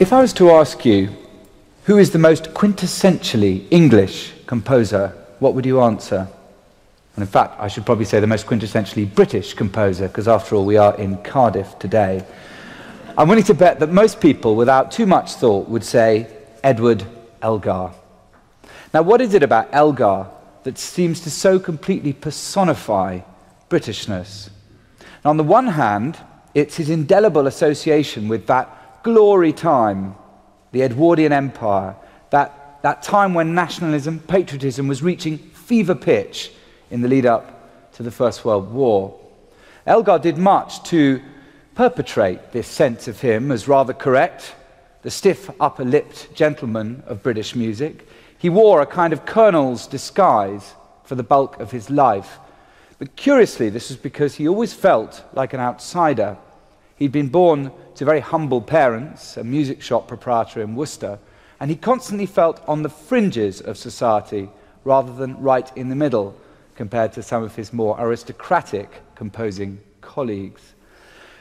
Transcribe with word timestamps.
If 0.00 0.12
I 0.12 0.20
was 0.20 0.32
to 0.34 0.52
ask 0.52 0.84
you, 0.84 1.10
who 1.86 1.98
is 1.98 2.12
the 2.12 2.20
most 2.20 2.54
quintessentially 2.54 3.66
English 3.72 4.32
composer, 4.46 5.08
what 5.40 5.54
would 5.54 5.66
you 5.66 5.80
answer? 5.80 6.28
And 7.16 7.22
in 7.22 7.26
fact, 7.26 7.58
I 7.58 7.66
should 7.66 7.84
probably 7.84 8.04
say 8.04 8.20
the 8.20 8.28
most 8.28 8.46
quintessentially 8.46 9.12
British 9.12 9.54
composer, 9.54 10.06
because 10.06 10.28
after 10.28 10.54
all, 10.54 10.64
we 10.64 10.76
are 10.76 10.96
in 10.98 11.20
Cardiff 11.24 11.76
today. 11.80 12.24
I'm 13.16 13.28
willing 13.28 13.42
to 13.42 13.54
bet 13.54 13.80
that 13.80 13.90
most 13.90 14.20
people, 14.20 14.54
without 14.54 14.92
too 14.92 15.04
much 15.04 15.32
thought, 15.32 15.68
would 15.68 15.82
say 15.82 16.32
Edward 16.62 17.02
Elgar. 17.42 17.90
Now, 18.94 19.02
what 19.02 19.20
is 19.20 19.34
it 19.34 19.42
about 19.42 19.68
Elgar 19.72 20.28
that 20.62 20.78
seems 20.78 21.18
to 21.22 21.30
so 21.30 21.58
completely 21.58 22.12
personify 22.12 23.22
Britishness? 23.68 24.50
On 25.24 25.38
the 25.38 25.42
one 25.42 25.66
hand, 25.66 26.18
it's 26.54 26.76
his 26.76 26.88
indelible 26.88 27.48
association 27.48 28.28
with 28.28 28.46
that 28.46 28.77
glory 29.08 29.54
time, 29.54 30.14
the 30.72 30.82
Edwardian 30.82 31.32
Empire, 31.32 31.96
that, 32.28 32.78
that 32.82 33.02
time 33.02 33.32
when 33.32 33.54
nationalism, 33.54 34.18
patriotism 34.20 34.86
was 34.86 35.02
reaching 35.02 35.38
fever 35.38 35.94
pitch 35.94 36.52
in 36.90 37.00
the 37.00 37.08
lead 37.08 37.24
up 37.24 37.90
to 37.94 38.02
the 38.02 38.10
First 38.10 38.44
World 38.44 38.70
War. 38.70 39.18
Elgar 39.86 40.18
did 40.18 40.36
much 40.36 40.82
to 40.90 41.22
perpetrate 41.74 42.52
this 42.52 42.68
sense 42.68 43.08
of 43.08 43.18
him 43.22 43.50
as 43.50 43.66
rather 43.66 43.94
correct, 43.94 44.54
the 45.00 45.10
stiff 45.10 45.48
upper 45.58 45.86
lipped 45.86 46.34
gentleman 46.34 47.02
of 47.06 47.22
British 47.22 47.56
music. 47.56 48.06
He 48.36 48.50
wore 48.50 48.82
a 48.82 48.86
kind 48.86 49.14
of 49.14 49.24
colonel's 49.24 49.86
disguise 49.86 50.74
for 51.04 51.14
the 51.14 51.22
bulk 51.22 51.58
of 51.60 51.70
his 51.70 51.88
life. 51.88 52.38
But 52.98 53.16
curiously, 53.16 53.70
this 53.70 53.88
was 53.88 53.96
because 53.96 54.34
he 54.34 54.46
always 54.46 54.74
felt 54.74 55.24
like 55.32 55.54
an 55.54 55.60
outsider. 55.60 56.36
He'd 56.96 57.12
been 57.12 57.28
born 57.28 57.72
to 57.98 58.04
very 58.04 58.20
humble 58.20 58.60
parents, 58.60 59.36
a 59.36 59.42
music 59.42 59.82
shop 59.82 60.06
proprietor 60.06 60.62
in 60.62 60.76
Worcester, 60.76 61.18
and 61.58 61.68
he 61.68 61.76
constantly 61.76 62.26
felt 62.26 62.62
on 62.68 62.82
the 62.82 62.88
fringes 62.88 63.60
of 63.60 63.76
society 63.76 64.48
rather 64.84 65.12
than 65.12 65.40
right 65.40 65.76
in 65.76 65.88
the 65.88 65.96
middle 65.96 66.36
compared 66.76 67.12
to 67.12 67.24
some 67.24 67.42
of 67.42 67.56
his 67.56 67.72
more 67.72 67.96
aristocratic 67.98 69.02
composing 69.16 69.80
colleagues. 70.00 70.74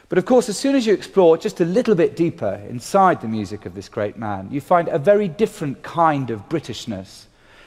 But 0.10 0.18
of 0.18 0.26
course, 0.26 0.50
as 0.50 0.58
soon 0.58 0.74
as 0.74 0.88
you 0.88 0.96
explore 0.96 1.38
just 1.38 1.62
a 1.62 1.66
little 1.66 1.94
bit 1.94 2.16
deeper 2.16 2.60
inside 2.68 3.22
the 3.22 3.28
music 3.28 3.68
of 3.68 3.76
this 3.76 3.88
great 3.88 4.18
man, 4.18 4.48
you 4.50 4.60
find 4.60 4.88
a 4.88 4.98
very 4.98 5.28
different 5.28 5.84
kind 5.84 6.32
of 6.32 6.50
Britishness, 6.50 7.26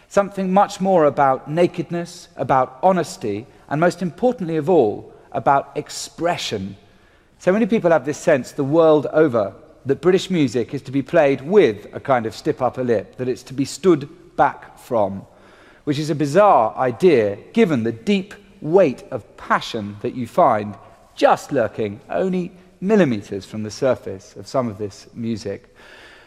something 0.08 0.52
much 0.52 0.80
more 0.80 1.04
about 1.04 1.48
nakedness, 1.48 2.26
about 2.34 2.80
honesty, 2.82 3.46
and 3.68 3.80
most 3.80 4.02
importantly 4.02 4.56
of 4.56 4.68
all, 4.68 5.14
about 5.30 5.70
expression 5.76 6.76
so 7.40 7.54
many 7.54 7.64
people 7.64 7.90
have 7.90 8.04
this 8.04 8.18
sense 8.18 8.52
the 8.52 8.62
world 8.62 9.06
over 9.06 9.54
that 9.86 10.02
British 10.02 10.28
music 10.28 10.74
is 10.74 10.82
to 10.82 10.92
be 10.92 11.00
played 11.00 11.40
with 11.40 11.86
a 11.94 11.98
kind 11.98 12.26
of 12.26 12.34
stiff 12.34 12.60
upper 12.60 12.84
lip, 12.84 13.16
that 13.16 13.28
it's 13.28 13.42
to 13.44 13.54
be 13.54 13.64
stood 13.64 14.36
back 14.36 14.78
from, 14.78 15.24
which 15.84 15.98
is 15.98 16.10
a 16.10 16.14
bizarre 16.14 16.76
idea 16.76 17.38
given 17.54 17.82
the 17.82 17.92
deep 17.92 18.34
weight 18.60 19.04
of 19.10 19.38
passion 19.38 19.96
that 20.02 20.14
you 20.14 20.26
find 20.26 20.76
just 21.14 21.50
lurking 21.50 21.98
only 22.10 22.52
millimeters 22.82 23.46
from 23.46 23.62
the 23.62 23.70
surface 23.70 24.36
of 24.36 24.46
some 24.46 24.68
of 24.68 24.76
this 24.76 25.06
music. 25.14 25.74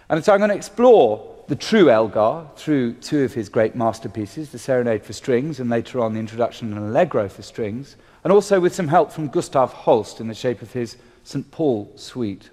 And 0.10 0.26
so 0.26 0.34
I'm 0.34 0.40
going 0.40 0.50
to 0.50 0.56
explore 0.56 1.44
the 1.48 1.56
true 1.56 1.92
Elgar 1.92 2.48
through 2.56 2.94
two 2.94 3.24
of 3.24 3.34
his 3.36 3.50
great 3.50 3.76
masterpieces, 3.76 4.50
the 4.50 4.58
Serenade 4.58 5.04
for 5.04 5.14
Strings, 5.14 5.60
and 5.60 5.70
later 5.70 6.00
on 6.00 6.16
the 6.16 6.20
introduction 6.20 6.76
and 6.76 6.88
Allegro 6.88 7.30
for 7.30 7.44
Strings, 7.44 7.98
and 8.24 8.32
also 8.32 8.60
with 8.60 8.74
some 8.74 8.88
help 8.88 9.12
from 9.12 9.28
Gustav 9.28 9.74
Holst 9.74 10.20
in 10.20 10.28
the 10.28 10.34
shape 10.34 10.62
of 10.62 10.74
his 10.74 10.98
St. 11.24 11.50
Paul 11.52 11.92
Suite. 11.96 12.50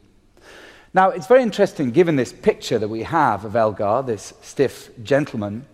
Now, 0.93 1.11
it's 1.11 1.29
very 1.29 1.43
interesting, 1.43 1.93
given 1.93 2.17
this 2.17 2.33
picture 2.33 2.79
that 2.79 2.89
we 2.89 3.05
have 3.05 3.45
of 3.45 3.55
Elgar, 3.55 4.03
this 4.03 4.33
stiff 4.43 4.91
gentleman, 5.05 5.65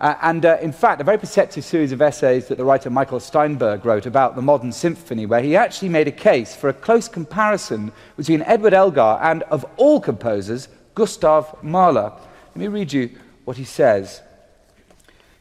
uh, 0.00 0.14
and 0.22 0.44
uh, 0.44 0.58
in 0.60 0.70
fact, 0.70 1.00
a 1.00 1.04
very 1.04 1.18
perceptive 1.18 1.64
series 1.64 1.90
of 1.90 2.00
essays 2.00 2.46
that 2.46 2.56
the 2.56 2.64
writer 2.64 2.88
Michael 2.88 3.18
Steinberg 3.18 3.84
wrote 3.84 4.06
about 4.06 4.36
the 4.36 4.42
modern 4.42 4.70
symphony, 4.70 5.26
where 5.26 5.40
he 5.40 5.56
actually 5.56 5.88
made 5.88 6.06
a 6.06 6.12
case 6.12 6.54
for 6.54 6.68
a 6.68 6.72
close 6.72 7.08
comparison 7.08 7.90
between 8.16 8.42
Edward 8.42 8.74
Elgar 8.74 9.18
and, 9.22 9.42
of 9.44 9.64
all 9.76 10.00
composers, 10.00 10.68
Gustav 10.94 11.62
Mahler. 11.62 12.12
Let 12.48 12.56
me 12.56 12.68
read 12.68 12.92
you 12.92 13.10
what 13.44 13.56
he 13.56 13.64
says. 13.64 14.20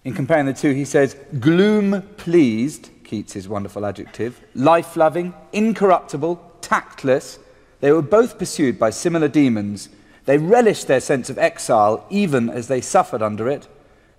In 0.04 0.14
comparing 0.14 0.46
the 0.46 0.54
two, 0.54 0.74
he 0.74 0.86
says, 0.86 1.16
Gloom 1.40 2.02
pleased 2.16 2.90
Keats's 3.08 3.48
wonderful 3.48 3.86
adjective, 3.86 4.42
life 4.54 4.98
loving, 4.98 5.34
incorruptible, 5.54 6.42
tactless. 6.62 7.40
They 7.80 7.92
were 7.92 8.02
both 8.02 8.38
pursued 8.38 8.78
by 8.78 8.90
similar 8.90 9.30
demons. 9.30 9.90
They 10.26 10.38
relished 10.38 10.88
their 10.88 11.00
sense 11.00 11.30
of 11.30 11.38
exile 11.38 12.06
even 12.10 12.50
as 12.50 12.68
they 12.68 12.82
suffered 12.82 13.22
under 13.22 13.48
it. 13.50 13.68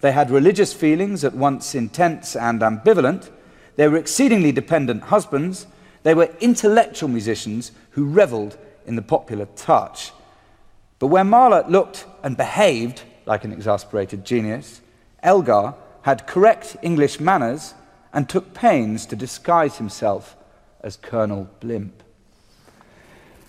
They 0.01 0.13
had 0.13 0.31
religious 0.31 0.73
feelings 0.73 1.23
at 1.23 1.35
once 1.35 1.75
intense 1.75 2.35
and 2.35 2.61
ambivalent. 2.63 3.31
They 3.77 3.89
were 3.89 3.99
exceedingly 3.99 4.53
dependent 4.53 5.05
husbands. 5.05 5.67
They 6.03 6.15
were 6.15 6.35
intellectual 6.41 7.11
musicians 7.11 7.73
who 7.91 8.07
reveled 8.07 8.57
in 8.87 8.97
the 8.97 9.03
popular 9.03 9.47
touch. 9.55 10.13
But 10.99 11.09
where 11.09 11.25
Mahler 11.25 11.65
looked 11.69 12.07
and 12.23 12.37
behaved 12.37 13.03
like 13.27 13.45
an 13.45 13.53
exasperated 13.53 14.25
genius, 14.25 14.81
Elgar 15.23 15.75
had 16.03 16.27
correct 16.27 16.77
English 16.83 17.21
manners 17.21 17.75
and 18.13 18.29
took 18.29 18.55
pains 18.55 19.07
to 19.07 19.17
disguise 19.17 19.79
himself 19.79 20.37
as 20.81 20.97
Colonel 20.97 21.49
Blimp. 21.61 22.03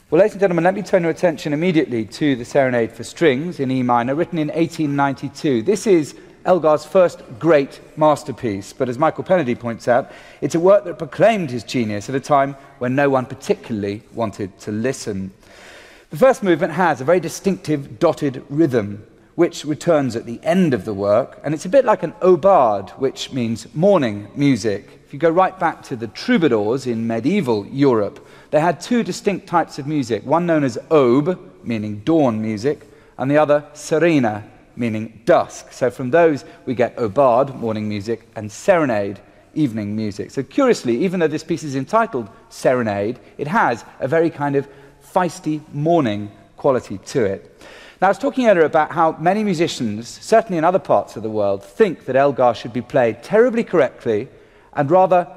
Well, 0.09 0.20
ladies 0.20 0.34
and 0.34 0.40
gentlemen, 0.40 0.64
let 0.64 0.74
me 0.74 0.81
turn 0.81 1.03
your 1.03 1.12
attention 1.12 1.53
immediately 1.53 2.03
to 2.06 2.36
the 2.36 2.44
Serenade 2.44 2.92
for 2.92 3.03
Strings 3.03 3.59
in 3.59 3.69
E 3.69 3.84
minor, 3.84 4.16
written 4.16 4.40
in 4.40 4.48
1892. 4.48 5.62
This 5.62 5.86
is 5.86 6.16
Elgar's 6.46 6.84
first 6.84 7.22
great 7.38 7.80
masterpiece, 7.96 8.74
but 8.74 8.90
as 8.90 8.98
Michael 8.98 9.24
Kennedy 9.24 9.53
points 9.53 9.88
out, 9.88 10.12
it's 10.42 10.56
a 10.56 10.59
work 10.59 10.84
that 10.86 10.98
proclaimed 10.98 11.52
his 11.52 11.64
genius 11.64 12.09
at 12.09 12.16
a 12.16 12.19
time 12.19 12.56
when 12.80 12.96
no 12.96 13.09
one 13.09 13.28
particularly 13.28 14.02
wanted 14.14 14.58
to 14.62 14.72
listen. 14.72 15.31
The 16.09 16.18
first 16.18 16.42
movement 16.42 16.74
has 16.74 17.02
a 17.02 17.06
very 17.06 17.19
distinctive 17.19 18.00
dotted 18.00 18.44
rhythm, 18.50 19.06
which 19.39 19.63
returns 19.63 20.17
at 20.17 20.25
the 20.25 20.38
end 20.44 20.73
of 20.73 20.83
the 20.83 20.94
work, 20.94 21.39
and 21.45 21.53
it's 21.53 21.63
a 21.63 21.69
bit 21.69 21.85
like 21.85 22.03
an 22.03 22.11
aubade, 22.19 22.89
which 23.00 23.31
means 23.31 23.73
morning 23.73 24.27
music. 24.35 25.00
If 25.05 25.13
you 25.13 25.19
go 25.19 25.29
right 25.29 25.57
back 25.57 25.81
to 25.83 25.95
the 25.95 26.07
troubadours 26.07 26.85
in 26.85 27.07
medieval 27.07 27.66
Europe, 27.67 28.27
they 28.51 28.59
had 28.59 28.81
two 28.81 29.01
distinct 29.01 29.47
types 29.47 29.79
of 29.79 29.88
music, 29.88 30.25
one 30.25 30.45
known 30.45 30.66
as 30.66 30.77
aube, 30.89 31.39
meaning 31.63 32.00
dawn 32.00 32.41
music, 32.41 32.85
and 33.17 33.31
the 33.31 33.38
other 33.38 33.63
serena, 33.72 34.44
meaning 34.75 35.22
dusk. 35.23 35.71
So 35.71 35.89
from 35.89 36.11
those 36.11 36.44
we 36.66 36.75
get 36.75 36.97
aubade, 36.97 37.56
morning 37.56 37.88
music, 37.88 38.27
and 38.35 38.51
serenade, 38.51 39.21
evening 39.53 39.95
music. 39.95 40.31
So 40.31 40.44
curiously, 40.44 40.97
even 41.06 41.21
though 41.21 41.29
this 41.29 41.45
piece 41.45 41.63
is 41.63 41.77
entitled 41.77 42.29
Serenade, 42.50 43.21
it 43.38 43.47
has 43.47 43.85
a 44.01 44.07
very 44.09 44.31
kind 44.31 44.57
of 44.57 44.67
feisty 45.01 45.61
morning 45.73 46.29
quality 46.57 46.97
to 46.97 47.23
it. 47.23 47.56
Now, 48.02 48.08
I 48.08 48.12
was 48.12 48.18
talking 48.18 48.48
earlier 48.48 48.64
about 48.64 48.94
how 48.94 49.18
many 49.20 49.44
musicians, 49.44 50.08
certainly 50.08 50.58
in 50.58 50.64
other 50.64 50.80
parts 50.80 51.18
of 51.18 51.24
the 51.24 51.30
world, 51.30 51.62
think 51.62 52.06
that 52.06 52.16
Elgar 52.16 52.54
should 52.54 52.72
be 52.72 52.82
played 52.82 53.24
terribly 53.24 53.62
correctly 53.62 54.30
and 54.72 54.90
rather 54.90 55.28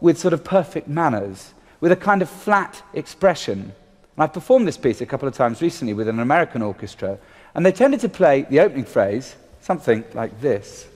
with 0.00 0.18
sort 0.18 0.32
of 0.32 0.42
perfect 0.42 0.88
manners, 0.88 1.52
with 1.80 1.92
a 1.92 1.96
kind 1.96 2.22
of 2.22 2.30
flat 2.30 2.82
expression. 2.94 3.60
And 3.60 4.24
I've 4.24 4.32
performed 4.32 4.66
this 4.66 4.78
piece 4.78 5.02
a 5.02 5.06
couple 5.06 5.28
of 5.28 5.34
times 5.34 5.60
recently 5.60 5.92
with 5.92 6.08
an 6.08 6.20
American 6.20 6.62
orchestra, 6.62 7.18
and 7.54 7.66
they 7.66 7.72
tended 7.72 8.00
to 8.00 8.08
play 8.08 8.46
the 8.48 8.60
opening 8.60 8.86
phrase, 8.86 9.36
something 9.60 10.02
like 10.14 10.40
this. 10.40 10.88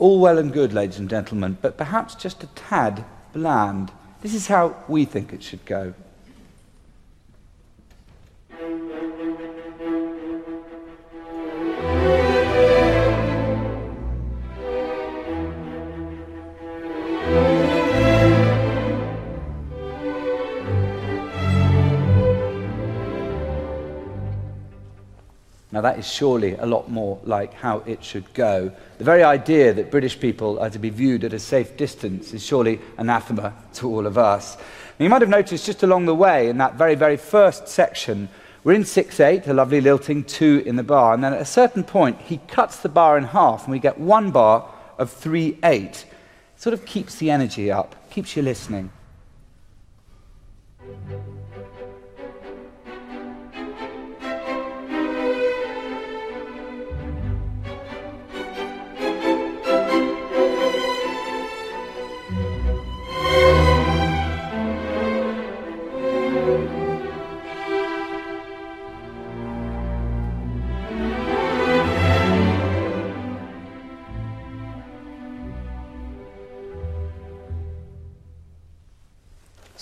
All 0.00 0.18
well 0.18 0.38
and 0.38 0.50
good, 0.50 0.72
ladies 0.72 0.98
and 0.98 1.10
gentlemen, 1.10 1.58
but 1.60 1.76
perhaps 1.76 2.14
just 2.14 2.42
a 2.42 2.46
tad 2.46 3.04
bland. 3.34 3.92
This 4.22 4.32
is 4.32 4.46
how 4.46 4.74
we 4.88 5.04
think 5.04 5.30
it 5.30 5.42
should 5.42 5.66
go. 5.66 5.92
Now, 25.80 25.92
that 25.92 25.98
is 25.98 26.06
surely 26.06 26.56
a 26.56 26.66
lot 26.66 26.90
more 26.90 27.18
like 27.24 27.54
how 27.54 27.78
it 27.86 28.04
should 28.04 28.34
go. 28.34 28.70
The 28.98 29.04
very 29.04 29.22
idea 29.22 29.72
that 29.72 29.90
British 29.90 30.20
people 30.20 30.58
are 30.58 30.68
to 30.68 30.78
be 30.78 30.90
viewed 30.90 31.24
at 31.24 31.32
a 31.32 31.38
safe 31.38 31.74
distance 31.78 32.34
is 32.34 32.44
surely 32.44 32.80
anathema 32.98 33.54
to 33.76 33.88
all 33.88 34.06
of 34.06 34.18
us. 34.18 34.58
You 34.98 35.08
might 35.08 35.22
have 35.22 35.30
noticed 35.30 35.64
just 35.64 35.82
along 35.82 36.04
the 36.04 36.14
way 36.14 36.50
in 36.50 36.58
that 36.58 36.74
very, 36.74 36.96
very 36.96 37.16
first 37.16 37.66
section, 37.66 38.28
we're 38.62 38.74
in 38.74 38.84
6 38.84 39.20
8, 39.20 39.46
a 39.46 39.54
lovely 39.54 39.80
lilting 39.80 40.24
2 40.24 40.64
in 40.66 40.76
the 40.76 40.82
bar, 40.82 41.14
and 41.14 41.24
then 41.24 41.32
at 41.32 41.40
a 41.40 41.46
certain 41.46 41.82
point, 41.82 42.20
he 42.20 42.36
cuts 42.46 42.80
the 42.80 42.90
bar 42.90 43.16
in 43.16 43.24
half, 43.24 43.64
and 43.64 43.72
we 43.72 43.78
get 43.78 43.98
one 43.98 44.32
bar 44.32 44.68
of 44.98 45.10
3 45.10 45.56
8. 45.64 45.82
It 45.82 46.06
Sort 46.58 46.74
of 46.74 46.84
keeps 46.84 47.14
the 47.14 47.30
energy 47.30 47.70
up, 47.70 47.96
keeps 48.10 48.36
you 48.36 48.42
listening. 48.42 48.90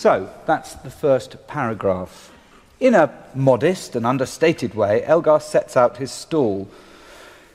So, 0.09 0.31
that's 0.47 0.73
the 0.73 0.91
first 0.91 1.47
paragraph. 1.47 2.33
In 2.81 2.95
a 2.95 3.13
modest 3.35 3.95
and 3.95 4.07
understated 4.07 4.75
way, 4.75 5.05
Elgar 5.05 5.39
sets 5.39 5.77
out 5.77 5.99
his 5.99 6.11
stall. 6.11 6.67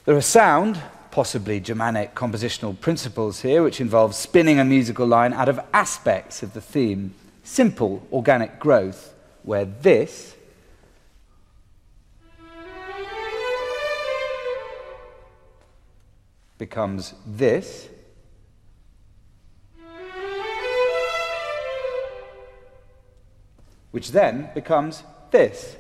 There 0.06 0.16
are 0.16 0.22
sound, 0.22 0.80
possibly 1.10 1.60
Germanic 1.60 2.14
compositional 2.14 2.80
principles 2.80 3.42
here, 3.42 3.64
which 3.64 3.82
involve 3.82 4.14
spinning 4.14 4.60
a 4.60 4.66
musical 4.66 5.08
line 5.08 5.34
out 5.34 5.50
of 5.50 5.60
aspects 5.74 6.44
of 6.44 6.54
the 6.54 6.62
theme, 6.62 7.16
simple 7.44 8.06
organic 8.12 8.60
growth, 8.60 9.16
where 9.42 9.66
this 9.66 10.36
becomes 16.60 17.16
this. 17.26 17.90
Which 23.94 24.12
then 24.12 24.50
becomes 24.56 25.04
this. 25.30 25.78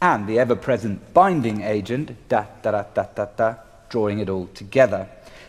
And 0.00 0.26
the 0.26 0.38
ever 0.38 0.56
present 0.56 1.12
binding 1.12 1.60
agent, 1.60 2.16
da 2.30 2.46
da 2.62 2.70
da 2.70 2.84
da 2.94 3.02
da 3.14 3.26
da, 3.36 3.54
drawing 3.90 4.20
it 4.20 4.30
all 4.30 4.46
together. 4.54 5.06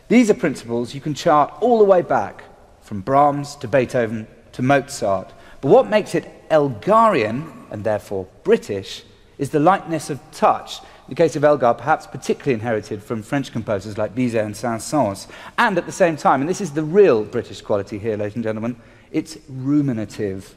These 0.10 0.30
are 0.30 0.34
principles 0.34 0.94
you 0.94 1.00
can 1.00 1.14
chart 1.14 1.54
all 1.62 1.78
the 1.78 1.86
way 1.86 2.02
back, 2.02 2.44
from 2.82 3.00
Brahms 3.00 3.56
to 3.58 3.68
Beethoven 3.70 4.28
to 4.52 4.62
Mozart. 4.62 5.32
But 5.62 5.70
what 5.70 5.90
makes 5.90 6.14
it 6.14 6.28
Elgarian, 6.50 7.72
and 7.72 7.86
therefore 7.86 8.28
British, 8.44 9.04
is 9.38 9.52
the 9.52 9.62
lightness 9.62 10.10
of 10.10 10.20
touch 10.34 10.80
the 11.10 11.16
case 11.16 11.36
of 11.36 11.44
Elgar, 11.44 11.74
perhaps 11.74 12.06
particularly 12.06 12.54
inherited 12.54 13.02
from 13.02 13.24
French 13.24 13.52
composers 13.52 13.98
like 13.98 14.14
Bizet 14.14 14.46
and 14.46 14.56
Saint-Saëns. 14.56 15.28
And 15.58 15.78
at 15.78 15.88
the 15.88 15.92
same 15.92 16.16
time, 16.16 16.42
and 16.42 16.50
this 16.50 16.62
is 16.62 16.72
the 16.72 16.84
real 16.84 17.24
British 17.24 17.62
quality 17.62 17.98
here, 17.98 18.16
ladies 18.16 18.36
and 18.36 18.44
gentlemen, 18.44 18.76
it's 19.12 19.38
ruminative. 19.50 20.54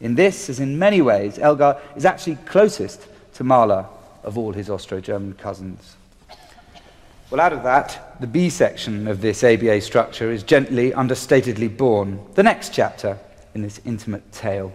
In 0.00 0.16
this, 0.16 0.50
as 0.50 0.58
in 0.58 0.76
many 0.76 1.00
ways, 1.00 1.38
Elgar 1.38 1.80
is 1.94 2.04
actually 2.04 2.36
closest 2.46 3.06
to 3.34 3.44
Mahler 3.44 3.86
of 4.24 4.36
all 4.36 4.52
his 4.52 4.68
Austro-German 4.68 5.34
cousins. 5.34 5.96
Well, 7.30 7.40
out 7.40 7.52
of 7.52 7.62
that, 7.62 8.20
the 8.20 8.26
B 8.26 8.50
section 8.50 9.06
of 9.06 9.20
this 9.20 9.44
ABA 9.44 9.80
structure 9.82 10.32
is 10.32 10.42
gently, 10.42 10.90
understatedly 10.90 11.74
born, 11.74 12.20
the 12.34 12.42
next 12.42 12.74
chapter 12.74 13.18
in 13.54 13.62
this 13.62 13.80
intimate 13.84 14.32
tale. 14.32 14.72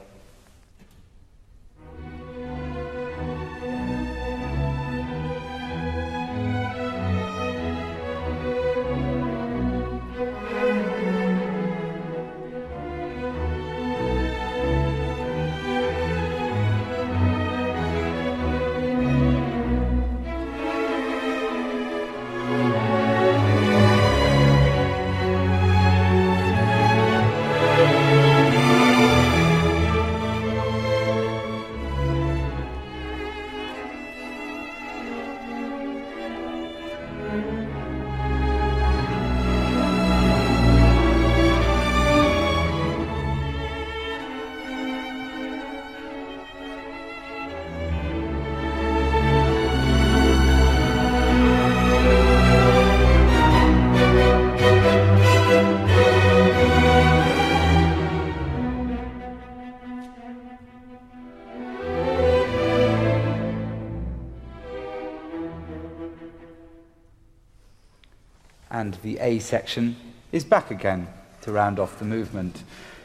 The 69.01 69.19
A 69.19 69.39
section 69.39 69.95
is 70.31 70.44
back 70.44 70.71
again 70.71 71.07
to 71.41 71.51
round 71.51 71.79
off 71.79 71.99
the 71.99 72.05
movement. 72.05 72.63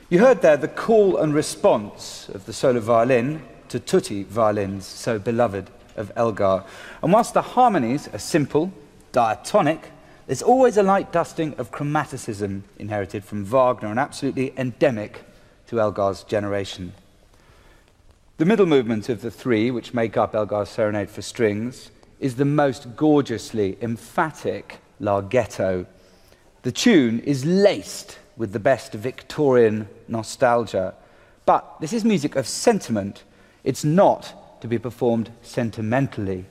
You 0.08 0.18
heard 0.18 0.42
there 0.42 0.56
the 0.56 0.68
call 0.68 1.16
and 1.16 1.32
response 1.32 2.28
of 2.28 2.44
the 2.46 2.52
solo 2.52 2.80
violin 2.80 3.42
to 3.68 3.80
tutti 3.80 4.24
violins, 4.24 4.84
so 4.84 5.18
beloved 5.18 5.70
of 5.96 6.12
Elgar. 6.16 6.64
And 7.02 7.12
whilst 7.12 7.34
the 7.34 7.42
harmonies 7.42 8.08
are 8.12 8.18
simple, 8.18 8.72
diatonic, 9.12 9.90
there's 10.26 10.42
always 10.42 10.76
a 10.76 10.82
light 10.82 11.12
dusting 11.12 11.54
of 11.54 11.70
chromaticism 11.70 12.62
inherited 12.78 13.24
from 13.24 13.44
Wagner 13.44 13.88
and 13.88 13.98
absolutely 13.98 14.52
endemic 14.56 15.24
to 15.66 15.80
Elgar's 15.80 16.22
generation. 16.22 16.92
The 18.38 18.44
middle 18.44 18.66
movement 18.66 19.08
of 19.08 19.22
the 19.22 19.30
three, 19.30 19.70
which 19.70 19.94
make 19.94 20.16
up 20.16 20.34
Elgar's 20.34 20.68
Serenade 20.68 21.10
for 21.10 21.22
Strings, 21.22 21.90
is 22.18 22.36
the 22.36 22.44
most 22.44 22.96
gorgeously 22.96 23.76
emphatic 23.80 24.78
Larghetto. 25.02 25.86
The 26.62 26.72
tune 26.72 27.20
is 27.20 27.44
laced 27.44 28.18
with 28.36 28.52
the 28.52 28.60
best 28.60 28.92
Victorian 28.94 29.88
nostalgia. 30.08 30.94
But 31.44 31.80
this 31.80 31.92
is 31.92 32.04
music 32.04 32.36
of 32.36 32.46
sentiment. 32.46 33.24
It's 33.64 33.84
not 33.84 34.60
to 34.62 34.68
be 34.68 34.78
performed 34.78 35.30
sentimentally. 35.42 36.46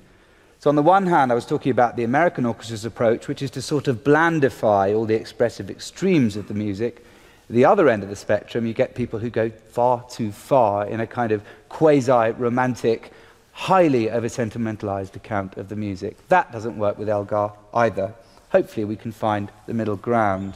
So, 0.60 0.70
on 0.70 0.75
the 0.75 0.84
one 0.84 1.08
hand, 1.08 1.31
I 1.31 1.36
was 1.36 1.46
talking 1.46 1.72
about 1.72 1.96
the 1.96 2.03
American 2.03 2.43
orchestra's 2.43 2.86
approach, 2.86 3.27
which 3.27 3.41
is 3.41 3.50
to 3.51 3.62
sort 3.62 3.88
of 3.88 4.03
blandify 4.03 4.96
all 4.96 5.05
the 5.05 5.15
expressive 5.15 5.72
extremes 5.72 6.36
of 6.36 6.48
the 6.48 6.53
music. 6.53 7.03
The 7.50 7.65
other 7.65 7.89
end 7.89 8.03
of 8.03 8.10
the 8.10 8.15
spectrum, 8.15 8.67
you 8.67 8.74
get 8.74 8.93
people 8.93 9.17
who 9.17 9.29
go 9.29 9.50
far 9.50 10.05
too 10.10 10.31
far 10.31 10.86
in 10.86 11.00
a 11.00 11.08
kind 11.08 11.31
of 11.31 11.41
quasi 11.70 12.31
romantic, 12.34 13.12
highly 13.53 14.12
over 14.12 14.29
sentimentalized 14.29 15.15
account 15.15 15.58
of 15.58 15.67
the 15.70 15.75
music. 15.75 16.15
That 16.27 16.51
doesn't 16.51 16.77
work 16.77 16.98
with 16.98 17.10
Elgar 17.10 17.51
either 17.74 18.13
hopefully 18.51 18.86
we 18.86 18.96
can 18.96 19.12
find 19.12 19.51
the 19.65 19.74
middle 19.74 19.96
ground. 19.96 20.55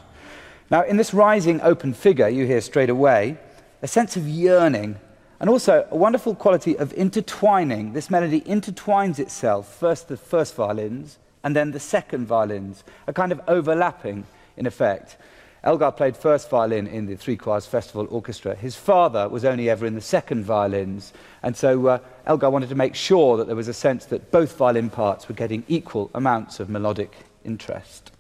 Now, 0.70 0.84
in 0.84 0.98
this 0.98 1.14
rising 1.14 1.62
open 1.62 1.94
figure, 1.94 2.28
you 2.28 2.46
hear 2.46 2.62
straight 2.62 2.90
away 2.90 3.38
a 3.82 3.88
sense 3.88 4.18
of 4.18 4.28
yearning 4.28 4.98
and 5.40 5.50
also 5.50 5.88
a 5.92 5.96
wonderful 5.96 6.36
quality 6.36 6.78
of 6.78 6.94
intertwining. 6.94 7.94
This 7.94 8.10
melody 8.10 8.42
intertwines 8.42 9.20
itself, 9.20 9.74
first 9.76 10.08
the 10.08 10.18
first 10.18 10.56
violins 10.56 11.20
and 11.44 11.56
then 11.56 11.72
the 11.72 11.80
second 11.80 12.26
violins, 12.26 12.84
a 13.06 13.14
kind 13.14 13.32
of 13.32 13.40
overlapping 13.48 14.26
in 14.58 14.66
effect. 14.66 15.18
Elgar 15.64 15.92
played 15.92 16.18
first 16.18 16.50
violin 16.50 16.88
in 16.88 17.06
the 17.06 17.16
Three 17.16 17.38
Choirs 17.38 17.66
Festival 17.66 18.08
Orchestra. 18.10 18.56
His 18.56 18.76
father 18.76 19.30
was 19.30 19.46
only 19.46 19.70
ever 19.70 19.86
in 19.86 19.96
the 19.96 20.02
second 20.02 20.46
violins, 20.46 21.14
and 21.44 21.56
so 21.56 21.88
uh, 21.88 22.00
Elgar 22.26 22.50
wanted 22.50 22.70
to 22.70 22.76
make 22.76 22.96
sure 22.96 23.38
that 23.38 23.48
there 23.48 23.56
was 23.56 23.68
a 23.68 23.74
sense 23.74 24.06
that 24.06 24.32
both 24.32 24.58
violin 24.58 24.90
parts 24.90 25.28
were 25.28 25.36
getting 25.36 25.64
equal 25.68 26.10
amounts 26.14 26.60
of 26.60 26.70
melodic 26.70 27.16
interest. 27.46 28.12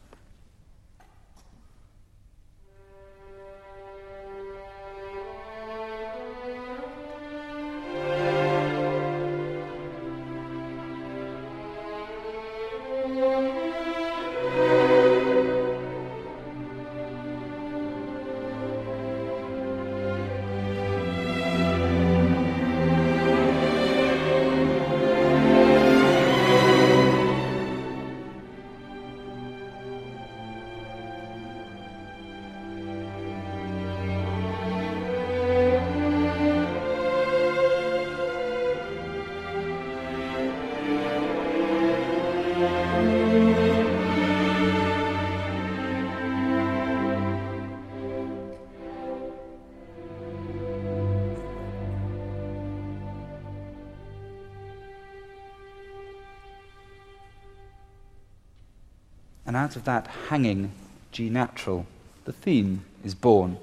And 59.55 59.63
out 59.63 59.77
of 59.77 59.85
that 59.85 60.07
hanging 60.27 60.73
G 61.13 61.29
natural, 61.29 61.85
the 62.25 62.33
theme 62.33 62.83
is 63.05 63.15
born. 63.15 63.57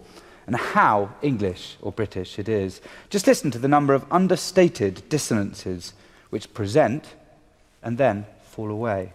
And 0.47 0.57
how 0.57 1.11
English 1.21 1.77
or 1.83 1.93
British 1.93 2.39
it 2.39 2.49
is. 2.49 2.81
Just 3.11 3.27
listen 3.27 3.51
to 3.51 3.59
the 3.59 3.69
number 3.69 3.93
of 3.93 4.11
understated 4.11 5.07
dissonances 5.11 5.93
which 6.31 6.55
present 6.55 7.15
and 7.83 7.99
then 7.99 8.25
fall 8.43 8.71
away. 8.71 9.13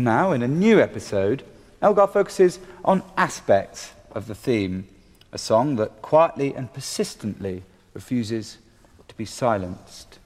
And 0.00 0.06
now, 0.06 0.32
in 0.32 0.40
a 0.40 0.48
new 0.48 0.80
episode, 0.80 1.42
Elgar 1.82 2.06
focuses 2.06 2.58
on 2.86 3.02
aspects 3.18 3.92
of 4.12 4.28
the 4.28 4.34
theme, 4.34 4.88
a 5.30 5.36
song 5.36 5.76
that 5.76 6.00
quietly 6.00 6.54
and 6.54 6.72
persistently 6.72 7.64
refuses 7.92 8.56
to 9.08 9.14
be 9.14 9.26
silenced. 9.26 10.18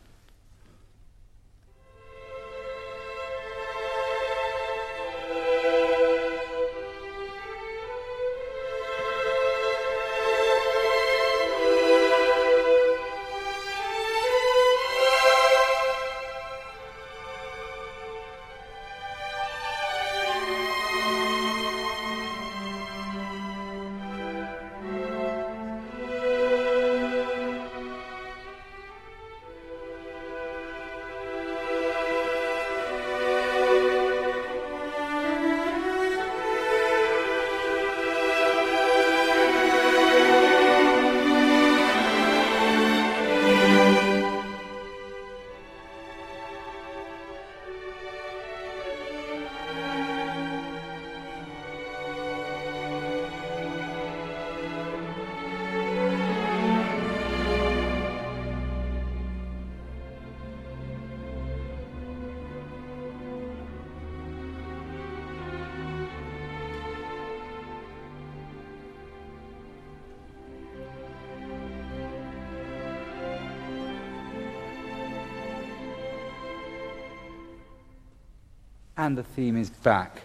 And 79.05 79.19
the 79.19 79.23
theme 79.23 79.55
is 79.55 79.69
back 79.69 80.23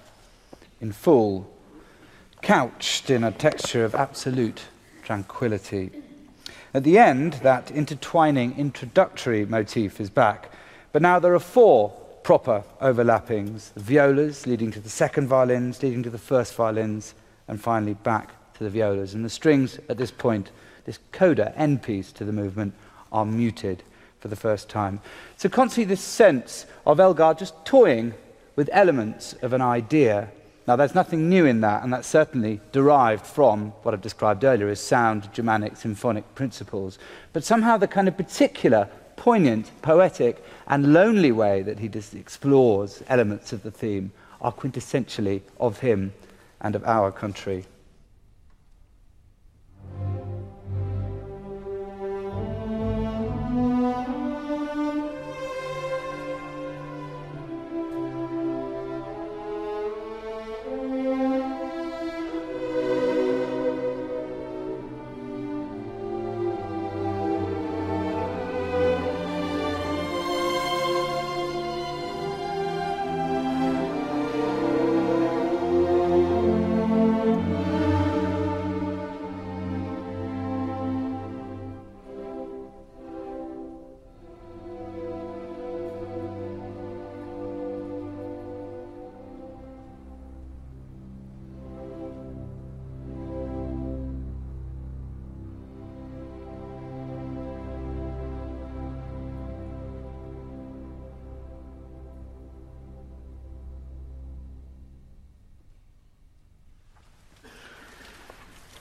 in 0.79 0.93
full, 0.93 1.53
couched 2.41 3.09
in 3.09 3.25
a 3.25 3.31
texture 3.31 3.83
of 3.83 3.93
absolute 3.93 4.61
tranquility. 5.03 5.91
At 6.73 6.85
the 6.85 6.97
end, 6.97 7.33
that 7.43 7.71
intertwining 7.71 8.57
introductory 8.57 9.45
motif 9.45 9.99
is 9.99 10.09
back, 10.09 10.49
but 10.93 11.01
now 11.01 11.19
there 11.19 11.33
are 11.33 11.39
four 11.39 11.89
proper 12.23 12.63
overlappings 12.81 13.73
the 13.73 13.81
violas 13.81 14.47
leading 14.47 14.71
to 14.71 14.79
the 14.79 14.87
second 14.87 15.27
violins, 15.27 15.83
leading 15.83 16.03
to 16.03 16.09
the 16.09 16.17
first 16.17 16.55
violins, 16.55 17.15
and 17.49 17.59
finally 17.59 17.95
back 17.95 18.31
to 18.53 18.63
the 18.63 18.69
violas. 18.69 19.13
And 19.13 19.25
the 19.25 19.29
strings 19.29 19.77
at 19.89 19.97
this 19.97 20.11
point, 20.11 20.51
this 20.85 20.99
coda 21.11 21.53
end 21.57 21.83
piece 21.83 22.13
to 22.13 22.23
the 22.23 22.31
movement, 22.31 22.73
are 23.11 23.25
muted 23.25 23.83
for 24.21 24.29
the 24.29 24.37
first 24.37 24.69
time. 24.69 25.01
So 25.35 25.49
constantly 25.49 25.83
this 25.83 26.01
sense 26.01 26.65
of 26.85 27.01
Elgar 27.01 27.33
just 27.33 27.65
toying 27.65 28.13
with 28.59 28.69
elements 28.73 29.31
of 29.41 29.53
an 29.53 29.61
idea. 29.61 30.29
Now, 30.67 30.75
there's 30.75 30.93
nothing 30.93 31.29
new 31.29 31.45
in 31.45 31.61
that, 31.61 31.81
and 31.81 31.93
that's 31.93 32.09
certainly 32.09 32.59
derived 32.73 33.25
from 33.25 33.69
what 33.83 33.93
I've 33.93 34.01
described 34.01 34.43
earlier 34.43 34.67
as 34.67 34.81
sound 34.81 35.31
Germanic 35.31 35.77
symphonic 35.77 36.35
principles. 36.35 36.99
But 37.31 37.45
somehow, 37.45 37.77
the 37.77 37.87
kind 37.87 38.09
of 38.09 38.17
particular, 38.17 38.89
poignant, 39.15 39.71
poetic, 39.81 40.43
and 40.67 40.91
lonely 40.91 41.31
way 41.31 41.61
that 41.61 41.79
he 41.79 41.87
just 41.87 42.13
explores 42.13 43.01
elements 43.07 43.53
of 43.53 43.63
the 43.63 43.71
theme 43.71 44.11
are 44.41 44.51
quintessentially 44.51 45.39
of 45.57 45.79
him 45.79 46.11
and 46.59 46.75
of 46.75 46.83
our 46.83 47.13
country. 47.13 47.63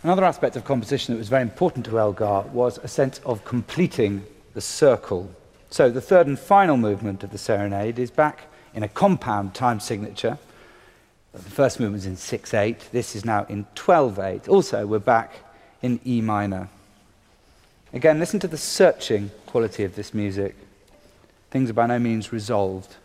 Another 0.08 0.24
aspect 0.24 0.56
of 0.56 0.64
composition 0.64 1.12
that 1.12 1.18
was 1.18 1.28
very 1.28 1.42
important 1.42 1.84
to 1.84 1.98
Elgar 1.98 2.40
was 2.54 2.78
a 2.78 2.88
sense 2.88 3.20
of 3.26 3.44
completing 3.44 4.24
the 4.54 4.60
circle. 4.62 5.30
So 5.68 5.90
the 5.90 6.00
third 6.00 6.26
and 6.26 6.38
final 6.38 6.78
movement 6.78 7.22
of 7.22 7.30
the 7.30 7.36
serenade 7.36 7.98
is 7.98 8.10
back 8.10 8.44
in 8.72 8.82
a 8.82 8.88
compound 8.88 9.52
time 9.52 9.80
signature. 9.80 10.38
The 11.34 11.40
first 11.40 11.78
movement 11.78 12.04
is 12.04 12.06
in 12.06 12.16
6 12.16 12.54
8. 12.54 12.88
This 12.90 13.14
is 13.14 13.26
now 13.26 13.44
in 13.50 13.66
12 13.74 14.18
8. 14.18 14.48
Also, 14.48 14.86
we're 14.86 14.98
back 14.98 15.40
in 15.82 16.00
E 16.06 16.22
minor. 16.22 16.70
Again, 17.92 18.18
listen 18.18 18.40
to 18.40 18.48
the 18.48 18.56
searching 18.56 19.30
quality 19.44 19.84
of 19.84 19.94
this 19.94 20.14
music. 20.14 20.56
Things 21.50 21.68
are 21.68 21.74
by 21.74 21.86
no 21.86 21.98
means 21.98 22.32
resolved. 22.32 22.96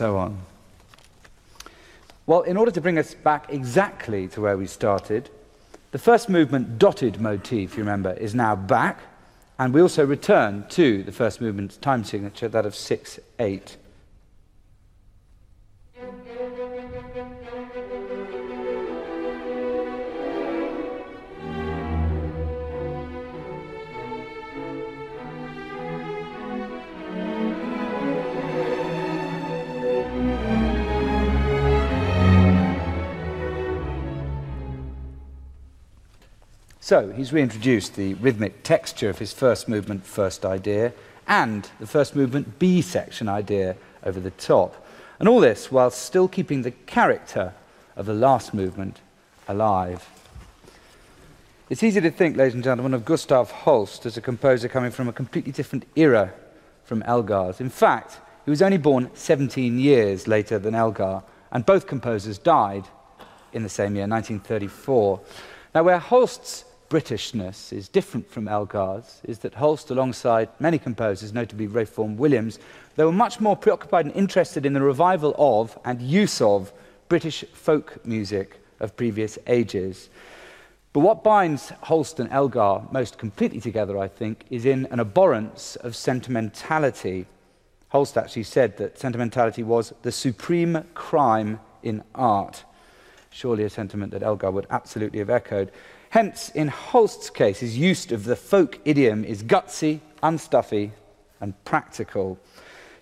So 0.00 0.16
on. 0.16 0.38
Well, 2.24 2.40
in 2.40 2.56
order 2.56 2.70
to 2.70 2.80
bring 2.80 2.96
us 2.96 3.12
back 3.12 3.52
exactly 3.52 4.28
to 4.28 4.40
where 4.40 4.56
we 4.56 4.66
started, 4.66 5.28
the 5.90 5.98
first 5.98 6.30
movement 6.30 6.78
dotted 6.78 7.20
motif, 7.20 7.76
you 7.76 7.82
remember, 7.82 8.14
is 8.14 8.34
now 8.34 8.56
back, 8.56 9.00
and 9.58 9.74
we 9.74 9.82
also 9.82 10.06
return 10.06 10.64
to 10.70 11.02
the 11.02 11.12
first 11.12 11.42
movement's 11.42 11.76
time 11.76 12.02
signature, 12.04 12.48
that 12.48 12.64
of 12.64 12.74
6 12.74 13.20
8. 13.38 13.76
So 36.90 37.12
he's 37.12 37.32
reintroduced 37.32 37.94
the 37.94 38.14
rhythmic 38.14 38.64
texture 38.64 39.08
of 39.08 39.20
his 39.20 39.32
first 39.32 39.68
movement, 39.68 40.04
first 40.04 40.44
idea, 40.44 40.92
and 41.28 41.70
the 41.78 41.86
first 41.86 42.16
movement 42.16 42.58
B 42.58 42.82
section 42.82 43.28
idea 43.28 43.76
over 44.02 44.18
the 44.18 44.32
top. 44.32 44.84
And 45.20 45.28
all 45.28 45.38
this 45.38 45.70
while 45.70 45.92
still 45.92 46.26
keeping 46.26 46.62
the 46.62 46.72
character 46.72 47.54
of 47.94 48.06
the 48.06 48.12
last 48.12 48.52
movement 48.52 48.98
alive. 49.46 50.04
It's 51.68 51.84
easy 51.84 52.00
to 52.00 52.10
think, 52.10 52.36
ladies 52.36 52.54
and 52.54 52.64
gentlemen, 52.64 52.92
of 52.92 53.04
Gustav 53.04 53.52
Holst 53.52 54.04
as 54.04 54.16
a 54.16 54.20
composer 54.20 54.68
coming 54.68 54.90
from 54.90 55.06
a 55.06 55.12
completely 55.12 55.52
different 55.52 55.84
era 55.94 56.34
from 56.82 57.04
Elgar's. 57.04 57.60
In 57.60 57.70
fact, 57.70 58.18
he 58.44 58.50
was 58.50 58.62
only 58.62 58.78
born 58.78 59.12
17 59.14 59.78
years 59.78 60.26
later 60.26 60.58
than 60.58 60.74
Elgar, 60.74 61.22
and 61.52 61.64
both 61.64 61.86
composers 61.86 62.36
died 62.36 62.82
in 63.52 63.62
the 63.62 63.68
same 63.68 63.94
year, 63.94 64.08
1934. 64.08 65.20
Now, 65.72 65.84
where 65.84 66.00
Holst's 66.00 66.64
Britishness 66.90 67.72
is 67.72 67.88
different 67.88 68.28
from 68.28 68.48
Elgar's 68.48 69.20
is 69.22 69.38
that 69.38 69.54
Holst, 69.54 69.90
alongside 69.90 70.48
many 70.58 70.76
composers, 70.76 71.32
notably 71.32 71.66
Vaughan 71.66 72.16
Williams, 72.16 72.58
they 72.96 73.04
were 73.04 73.12
much 73.12 73.40
more 73.40 73.56
preoccupied 73.56 74.06
and 74.06 74.14
interested 74.16 74.66
in 74.66 74.72
the 74.72 74.80
revival 74.82 75.32
of 75.38 75.78
and 75.84 76.02
use 76.02 76.40
of 76.40 76.72
British 77.08 77.44
folk 77.52 78.04
music 78.04 78.60
of 78.80 78.96
previous 78.96 79.38
ages. 79.46 80.08
But 80.92 81.00
what 81.00 81.22
binds 81.22 81.68
Holst 81.82 82.18
and 82.18 82.28
Elgar 82.32 82.82
most 82.90 83.18
completely 83.18 83.60
together, 83.60 83.96
I 83.96 84.08
think, 84.08 84.44
is 84.50 84.66
in 84.66 84.86
an 84.86 84.98
abhorrence 84.98 85.76
of 85.76 85.94
sentimentality. 85.94 87.26
Holst 87.90 88.18
actually 88.18 88.42
said 88.42 88.76
that 88.78 88.98
sentimentality 88.98 89.62
was 89.62 89.94
the 90.02 90.10
supreme 90.10 90.84
crime 90.94 91.60
in 91.84 92.02
art. 92.16 92.64
Surely 93.30 93.62
a 93.62 93.70
sentiment 93.70 94.10
that 94.10 94.24
Elgar 94.24 94.50
would 94.50 94.66
absolutely 94.70 95.20
have 95.20 95.30
echoed. 95.30 95.70
Hence, 96.10 96.50
in 96.50 96.66
Holst's 96.66 97.30
case, 97.30 97.60
his 97.60 97.78
use 97.78 98.10
of 98.10 98.24
the 98.24 98.34
folk 98.34 98.80
idiom 98.84 99.24
is 99.24 99.44
gutsy, 99.44 100.00
unstuffy, 100.24 100.90
and 101.40 101.54
practical. 101.64 102.36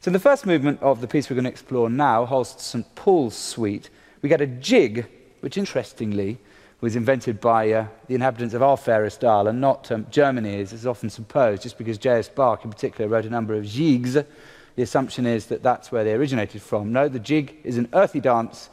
So, 0.00 0.10
in 0.10 0.12
the 0.12 0.20
first 0.20 0.44
movement 0.44 0.82
of 0.82 1.00
the 1.00 1.08
piece 1.08 1.28
we're 1.28 1.34
going 1.34 1.44
to 1.44 1.50
explore 1.50 1.88
now, 1.88 2.26
Holst's 2.26 2.64
St. 2.64 2.94
Paul's 2.94 3.34
Suite, 3.34 3.88
we 4.20 4.28
get 4.28 4.42
a 4.42 4.46
jig, 4.46 5.06
which 5.40 5.56
interestingly 5.56 6.36
was 6.82 6.96
invented 6.96 7.40
by 7.40 7.72
uh, 7.72 7.86
the 8.08 8.14
inhabitants 8.14 8.54
of 8.54 8.62
our 8.62 8.76
fairest 8.76 9.24
isle 9.24 9.48
and 9.48 9.58
not 9.58 9.90
um, 9.90 10.06
Germany, 10.10 10.60
as 10.60 10.74
is 10.74 10.86
often 10.86 11.08
supposed, 11.08 11.62
just 11.62 11.78
because 11.78 11.96
J.S. 11.96 12.28
Bach 12.28 12.62
in 12.62 12.70
particular 12.70 13.08
wrote 13.08 13.24
a 13.24 13.30
number 13.30 13.54
of 13.54 13.64
jigs. 13.64 14.14
The 14.14 14.82
assumption 14.82 15.24
is 15.24 15.46
that 15.46 15.62
that's 15.62 15.90
where 15.90 16.04
they 16.04 16.12
originated 16.12 16.60
from. 16.60 16.92
No, 16.92 17.08
the 17.08 17.18
jig 17.18 17.56
is 17.64 17.78
an 17.78 17.88
earthy 17.94 18.20
dance 18.20 18.68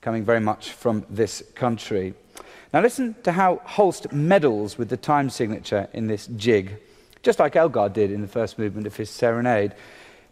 coming 0.00 0.22
very 0.22 0.40
much 0.40 0.70
from 0.70 1.04
this 1.10 1.42
country. 1.56 2.14
Now 2.74 2.80
listen 2.80 3.14
to 3.22 3.30
how 3.30 3.60
Holst 3.64 4.12
meddles 4.12 4.76
with 4.76 4.88
the 4.88 4.96
time 4.96 5.30
signature 5.30 5.88
in 5.92 6.08
this 6.08 6.26
jig, 6.26 6.80
just 7.22 7.38
like 7.38 7.54
Elgar 7.54 7.88
did 7.88 8.10
in 8.10 8.20
the 8.20 8.26
first 8.26 8.58
movement 8.58 8.88
of 8.88 8.96
his 8.96 9.08
serenade. 9.08 9.76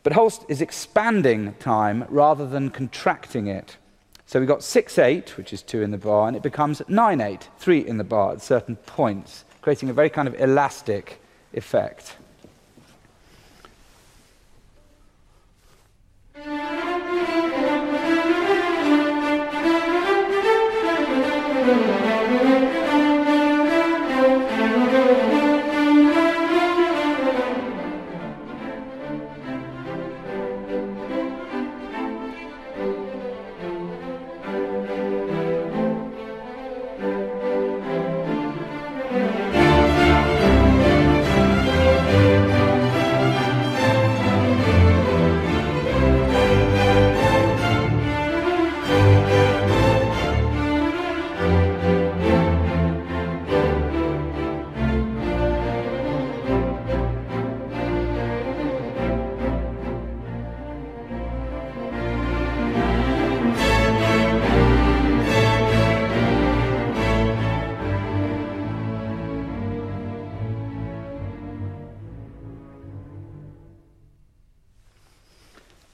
But 0.03 0.15
Holst 0.15 0.45
is 0.49 0.61
expanding 0.61 1.55
time 1.61 2.05
rather 2.09 2.45
than 2.45 2.71
contracting 2.71 3.47
it. 3.47 3.77
So 4.27 4.41
we've 4.41 4.49
got 4.49 4.65
6 4.65 4.99
8, 4.99 5.37
which 5.37 5.53
is 5.53 5.63
2 5.63 5.83
in 5.83 5.93
the 5.93 5.99
bar, 5.99 6.27
and 6.27 6.37
it 6.37 6.43
becomes 6.43 6.83
9 6.89 7.21
8, 7.21 7.49
3 7.59 7.79
in 7.87 7.99
the 7.99 8.03
bar 8.03 8.33
at 8.33 8.43
certain 8.43 8.75
points, 8.75 9.45
creating 9.61 9.89
a 9.89 9.93
very 9.93 10.11
kind 10.11 10.27
of 10.27 10.35
elastic 10.41 11.23
effect. 11.53 12.17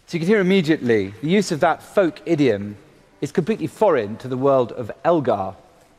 So 0.08 0.16
you 0.16 0.20
can 0.20 0.28
hear 0.28 0.40
immediately 0.40 1.12
the 1.20 1.28
use 1.28 1.52
of 1.52 1.60
that 1.60 1.82
folk 1.82 2.22
idiom 2.24 2.78
is 3.20 3.30
completely 3.30 3.66
foreign 3.66 4.16
to 4.16 4.28
the 4.28 4.38
world 4.38 4.72
of 4.72 4.90
Elgar, 5.04 5.54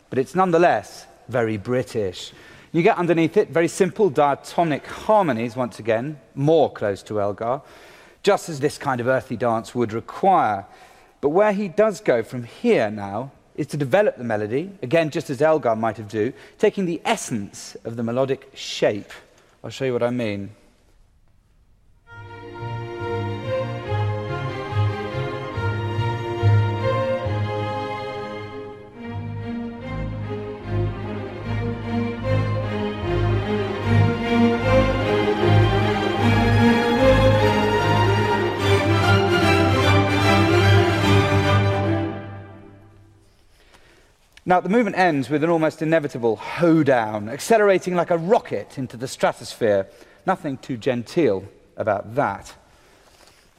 but 0.09 0.17
it's 0.17 0.33
nonetheless 0.33 1.05
very 1.27 1.57
British. 1.57 2.33
You 2.71 2.81
get 2.81 2.97
underneath 2.97 3.37
it 3.37 3.51
very 3.51 3.67
simple 3.67 4.09
diatonic 4.09 4.87
harmonies, 4.87 5.55
once 5.55 5.77
again, 5.77 6.19
more 6.33 6.73
close 6.73 7.03
to 7.03 7.21
Elgar, 7.21 7.61
just 8.23 8.49
as 8.49 8.59
this 8.59 8.79
kind 8.79 8.99
of 8.99 9.05
earthy 9.05 9.37
dance 9.37 9.75
would 9.75 9.93
require. 9.93 10.65
But 11.21 11.29
where 11.29 11.53
he 11.53 11.67
does 11.67 12.01
go 12.01 12.23
from 12.23 12.45
here 12.45 12.89
now 12.89 13.31
is 13.57 13.67
to 13.67 13.77
develop 13.77 14.17
the 14.17 14.23
melody, 14.23 14.71
again, 14.81 15.11
just 15.11 15.29
as 15.29 15.39
Elgar 15.39 15.75
might 15.75 15.97
have 15.97 16.09
do, 16.09 16.33
taking 16.57 16.87
the 16.87 16.99
essence 17.05 17.77
of 17.83 17.95
the 17.95 18.01
melodic 18.01 18.49
shape. 18.55 19.11
I'll 19.63 19.69
show 19.69 19.85
you 19.85 19.93
what 19.93 20.01
I 20.01 20.09
mean. 20.09 20.49
Now, 44.49 44.59
the 44.59 44.67
movement 44.67 44.97
ends 44.97 45.29
with 45.29 45.43
an 45.43 45.51
almost 45.51 45.83
inevitable 45.83 46.35
hoedown, 46.35 47.29
accelerating 47.29 47.93
like 47.93 48.09
a 48.09 48.17
rocket 48.17 48.79
into 48.79 48.97
the 48.97 49.07
stratosphere. 49.07 49.85
Nothing 50.25 50.57
too 50.57 50.75
genteel 50.75 51.47
about 51.77 52.15
that. 52.15 52.55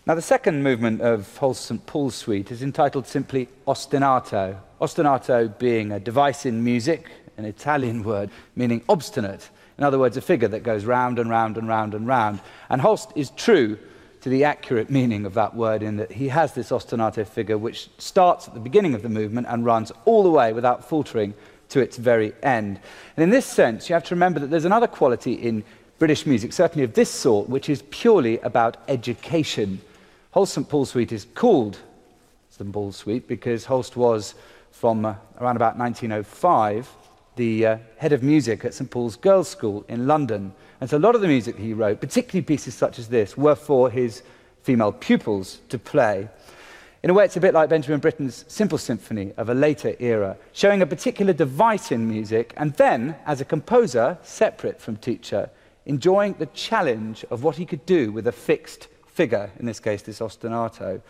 Now, 0.05 0.17
the 0.17 0.21
second 0.21 0.65
movement 0.65 1.01
of 1.01 1.37
Holst 1.37 1.67
St. 1.67 1.87
Paul's 1.87 2.17
Suite 2.17 2.51
is 2.51 2.65
entitled 2.65 3.07
simply 3.07 3.49
Ostinato. 3.69 4.59
Ostinato 4.81 5.57
being 5.61 5.93
a 5.93 6.01
device 6.01 6.45
in 6.45 6.65
music, 6.65 7.09
an 7.37 7.45
Italian 7.45 8.03
word 8.13 8.29
meaning 8.57 8.83
obstinate. 8.89 9.49
In 9.79 9.85
other 9.85 10.01
words, 10.01 10.17
a 10.17 10.21
figure 10.21 10.49
that 10.49 10.65
goes 10.65 10.85
round 10.85 11.21
and 11.21 11.31
round 11.31 11.57
and 11.57 11.69
round 11.69 11.95
and 11.95 12.05
round. 12.05 12.41
And 12.69 12.81
Holst 12.81 13.13
is 13.15 13.31
true 13.31 13.79
to 14.21 14.29
the 14.29 14.45
accurate 14.45 14.91
meaning 14.91 15.25
of 15.25 15.35
that 15.35 15.55
word 15.55 15.83
in 15.83 15.97
that 15.97 16.13
he 16.13 16.29
has 16.29 16.53
this 16.53 16.71
ostinato 16.71 17.27
figure 17.27 17.57
which 17.57 17.89
starts 17.99 18.49
at 18.49 18.55
the 18.55 18.61
beginning 18.61 18.95
of 18.95 19.03
the 19.03 19.09
movement 19.09 19.47
and 19.49 19.65
runs 19.65 19.91
all 20.05 20.23
the 20.23 20.31
way 20.31 20.53
without 20.53 20.87
faltering 20.87 21.35
to 21.71 21.81
its 21.81 21.97
very 21.97 22.35
end. 22.43 22.81
And 23.17 23.23
in 23.23 23.31
this 23.31 23.47
sense, 23.47 23.89
you 23.89 23.95
have 23.95 24.05
to 24.05 24.15
remember 24.15 24.41
that 24.41 24.49
there's 24.49 24.65
another 24.65 24.87
quality 24.87 25.35
in 25.35 25.65
British 25.99 26.27
music, 26.27 26.53
certainly 26.53 26.85
of 26.85 26.95
this 26.95 27.11
sort, 27.11 27.49
which 27.49 27.69
is 27.69 27.83
purely 27.91 28.39
about 28.41 28.79
education. 28.89 29.81
Holst 30.33 30.55
St 30.55 30.69
Paul 30.69 30.85
Suite 30.85 31.13
is 31.13 31.27
called 31.35 31.79
St 32.51 32.73
Paul 32.73 32.93
Suite 32.93 33.29
because 33.29 33.65
Holst 33.65 33.97
was, 33.97 34.35
from 34.71 35.05
uh, 35.05 35.15
around 35.39 35.57
about 35.57 35.79
1905, 35.79 36.89
the 37.37 37.67
uh, 37.67 37.79
head 37.97 38.13
of 38.13 38.23
music 38.23 38.65
at 38.65 38.75
St 38.75 38.91
Paul's 38.91 39.17
Girls' 39.17 39.49
School 39.49 39.85
in 39.89 40.07
London. 40.07 40.53
And 40.81 40.89
so 40.89 40.97
a 40.97 40.99
lot 40.99 41.15
of 41.15 41.21
the 41.21 41.29
music 41.29 41.57
he 41.57 41.73
wrote, 41.73 42.01
particularly 42.01 42.45
pieces 42.45 42.75
such 42.75 42.99
as 42.99 43.09
this, 43.09 43.37
were 43.37 43.55
for 43.55 43.91
his 43.91 44.23
female 44.63 44.93
pupils 44.93 45.61
to 45.69 45.79
play. 45.79 46.29
In 47.03 47.09
a 47.09 47.15
way, 47.15 47.25
it's 47.25 47.37
a 47.37 47.41
bit 47.41 47.55
like 47.55 47.71
Benjamin 47.71 48.01
Britten's 48.01 48.45
Simple 48.47 48.77
Symphony 48.77 49.33
of 49.39 49.49
a 49.49 49.55
later 49.55 49.95
era, 49.99 50.37
showing 50.53 50.83
a 50.83 50.87
particular 50.87 51.33
device 51.33 51.93
in 51.93 52.07
music, 52.07 52.53
and 52.59 52.75
then, 52.75 53.17
as 53.25 53.41
a 53.41 53.45
composer, 53.47 54.19
separate 54.23 54.81
from 54.81 54.97
teacher, 54.97 55.49
enjoying 55.87 56.35
the 56.35 56.47
challenge 56.47 57.25
of 57.31 57.43
what 57.43 57.57
he 57.57 57.65
could 57.65 57.87
do 57.87 58.13
with 58.13 58.27
a 58.27 58.33
fixed 58.33 58.89
figure, 59.07 59.51
in 59.59 59.65
this 59.65 59.81
case, 59.81 60.03
this 60.03 60.21
ostinato. 60.21 61.01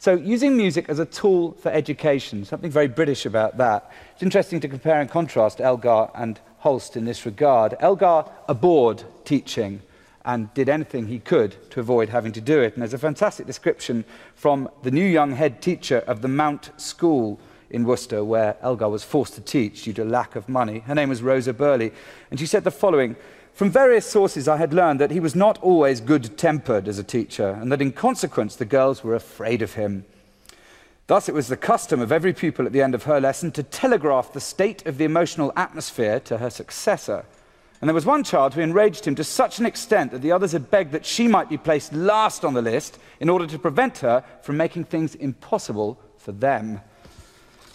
So, 0.00 0.14
using 0.14 0.56
music 0.56 0.88
as 0.88 0.98
a 0.98 1.04
tool 1.04 1.52
for 1.60 1.70
education, 1.70 2.46
something 2.46 2.70
very 2.70 2.88
British 2.88 3.26
about 3.26 3.58
that. 3.58 3.92
It's 4.14 4.22
interesting 4.22 4.58
to 4.60 4.66
compare 4.66 4.98
and 4.98 5.10
contrast 5.10 5.60
Elgar 5.60 6.08
and 6.14 6.40
Holst 6.60 6.96
in 6.96 7.04
this 7.04 7.26
regard. 7.26 7.74
Elgar 7.80 8.24
abhorred 8.48 9.04
teaching 9.26 9.82
and 10.24 10.54
did 10.54 10.70
anything 10.70 11.08
he 11.08 11.18
could 11.18 11.54
to 11.72 11.80
avoid 11.80 12.08
having 12.08 12.32
to 12.32 12.40
do 12.40 12.62
it. 12.62 12.72
And 12.72 12.80
there's 12.80 12.94
a 12.94 12.98
fantastic 12.98 13.46
description 13.46 14.06
from 14.34 14.70
the 14.84 14.90
new 14.90 15.04
young 15.04 15.32
head 15.32 15.60
teacher 15.60 15.98
of 16.06 16.22
the 16.22 16.28
Mount 16.28 16.70
School 16.80 17.38
in 17.68 17.84
Worcester, 17.84 18.24
where 18.24 18.56
Elgar 18.62 18.88
was 18.88 19.04
forced 19.04 19.34
to 19.34 19.42
teach 19.42 19.82
due 19.82 19.92
to 19.92 20.04
lack 20.06 20.34
of 20.34 20.48
money. 20.48 20.78
Her 20.78 20.94
name 20.94 21.10
was 21.10 21.22
Rosa 21.22 21.52
Burley, 21.52 21.92
and 22.30 22.40
she 22.40 22.46
said 22.46 22.64
the 22.64 22.70
following 22.70 23.16
From 23.54 23.70
various 23.70 24.10
sources, 24.10 24.48
I 24.48 24.56
had 24.56 24.72
learned 24.72 25.00
that 25.00 25.10
he 25.10 25.20
was 25.20 25.34
not 25.34 25.58
always 25.62 26.00
good 26.00 26.38
tempered 26.38 26.88
as 26.88 26.98
a 26.98 27.04
teacher, 27.04 27.50
and 27.50 27.70
that 27.70 27.82
in 27.82 27.92
consequence 27.92 28.56
the 28.56 28.64
girls 28.64 29.04
were 29.04 29.14
afraid 29.14 29.62
of 29.62 29.74
him. 29.74 30.04
Thus, 31.06 31.28
it 31.28 31.34
was 31.34 31.48
the 31.48 31.56
custom 31.56 32.00
of 32.00 32.12
every 32.12 32.32
pupil 32.32 32.66
at 32.66 32.72
the 32.72 32.82
end 32.82 32.94
of 32.94 33.02
her 33.02 33.20
lesson 33.20 33.50
to 33.52 33.62
telegraph 33.62 34.32
the 34.32 34.40
state 34.40 34.86
of 34.86 34.96
the 34.96 35.04
emotional 35.04 35.52
atmosphere 35.56 36.20
to 36.20 36.38
her 36.38 36.50
successor. 36.50 37.24
And 37.80 37.88
there 37.88 37.94
was 37.94 38.06
one 38.06 38.24
child 38.24 38.54
who 38.54 38.60
enraged 38.60 39.06
him 39.06 39.14
to 39.16 39.24
such 39.24 39.58
an 39.58 39.66
extent 39.66 40.12
that 40.12 40.22
the 40.22 40.32
others 40.32 40.52
had 40.52 40.70
begged 40.70 40.92
that 40.92 41.06
she 41.06 41.26
might 41.26 41.48
be 41.48 41.56
placed 41.56 41.92
last 41.92 42.44
on 42.44 42.54
the 42.54 42.62
list 42.62 42.98
in 43.20 43.28
order 43.28 43.46
to 43.46 43.58
prevent 43.58 43.98
her 43.98 44.22
from 44.42 44.56
making 44.56 44.84
things 44.84 45.14
impossible 45.14 45.98
for 46.18 46.32
them. 46.32 46.80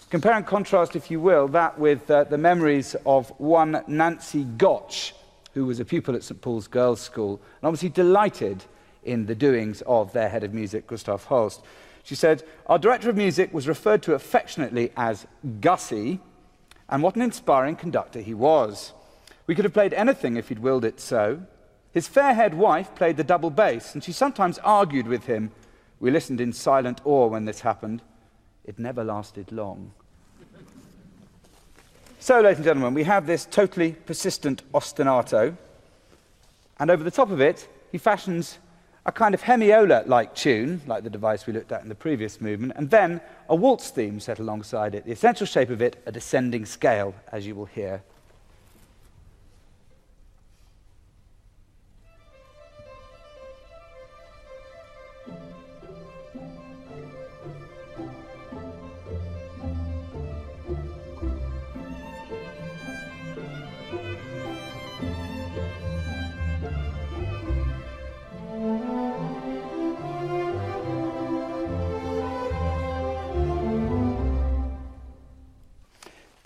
Compare 0.08 0.34
and 0.34 0.46
contrast, 0.46 0.94
if 0.94 1.10
you 1.10 1.20
will, 1.20 1.48
that 1.48 1.78
with 1.78 2.08
uh, 2.08 2.24
the 2.24 2.38
memories 2.38 2.94
of 3.04 3.28
one 3.38 3.82
Nancy 3.88 4.44
Gotch, 4.44 5.12
who 5.56 5.64
was 5.64 5.80
a 5.80 5.86
pupil 5.86 6.14
at 6.14 6.22
St. 6.22 6.38
Paul's 6.42 6.68
Girls' 6.68 7.00
School, 7.00 7.40
and 7.60 7.66
obviously 7.66 7.88
delighted 7.88 8.62
in 9.04 9.24
the 9.24 9.34
doings 9.34 9.82
of 9.86 10.12
their 10.12 10.28
head 10.28 10.44
of 10.44 10.52
music, 10.52 10.86
Gustav 10.86 11.24
Holst. 11.24 11.62
She 12.02 12.14
said, 12.14 12.42
Our 12.66 12.78
director 12.78 13.08
of 13.08 13.16
music 13.16 13.54
was 13.54 13.66
referred 13.66 14.02
to 14.02 14.12
affectionately 14.12 14.92
as 14.98 15.26
Gussie, 15.62 16.20
and 16.90 17.02
what 17.02 17.16
an 17.16 17.22
inspiring 17.22 17.74
conductor 17.74 18.20
he 18.20 18.34
was. 18.34 18.92
We 19.46 19.54
could 19.54 19.64
have 19.64 19.72
played 19.72 19.94
anything 19.94 20.36
if 20.36 20.50
he'd 20.50 20.58
willed 20.58 20.84
it 20.84 21.00
so. 21.00 21.40
His 21.90 22.06
fair 22.06 22.34
haired 22.34 22.52
wife 22.52 22.94
played 22.94 23.16
the 23.16 23.24
double 23.24 23.48
bass, 23.48 23.94
and 23.94 24.04
she 24.04 24.12
sometimes 24.12 24.58
argued 24.58 25.06
with 25.06 25.24
him. 25.24 25.52
We 26.00 26.10
listened 26.10 26.42
in 26.42 26.52
silent 26.52 27.00
awe 27.02 27.28
when 27.28 27.46
this 27.46 27.62
happened. 27.62 28.02
It 28.62 28.78
never 28.78 29.02
lasted 29.02 29.52
long. 29.52 29.94
So, 32.26 32.40
ladies 32.40 32.58
and 32.58 32.64
gentlemen, 32.64 32.92
we 32.92 33.04
have 33.04 33.24
this 33.24 33.46
totally 33.46 33.92
persistent 33.92 34.64
ostinato, 34.72 35.56
and 36.80 36.90
over 36.90 37.04
the 37.04 37.10
top 37.12 37.30
of 37.30 37.40
it, 37.40 37.68
he 37.92 37.98
fashions 37.98 38.58
a 39.06 39.12
kind 39.12 39.32
of 39.32 39.42
hemiola 39.42 40.04
like 40.08 40.34
tune, 40.34 40.80
like 40.88 41.04
the 41.04 41.08
device 41.08 41.46
we 41.46 41.52
looked 41.52 41.70
at 41.70 41.84
in 41.84 41.88
the 41.88 41.94
previous 41.94 42.40
movement, 42.40 42.72
and 42.74 42.90
then 42.90 43.20
a 43.48 43.54
waltz 43.54 43.90
theme 43.90 44.18
set 44.18 44.40
alongside 44.40 44.96
it. 44.96 45.04
The 45.04 45.12
essential 45.12 45.46
shape 45.46 45.70
of 45.70 45.80
it, 45.80 46.02
a 46.04 46.10
descending 46.10 46.66
scale, 46.66 47.14
as 47.30 47.46
you 47.46 47.54
will 47.54 47.66
hear 47.66 48.02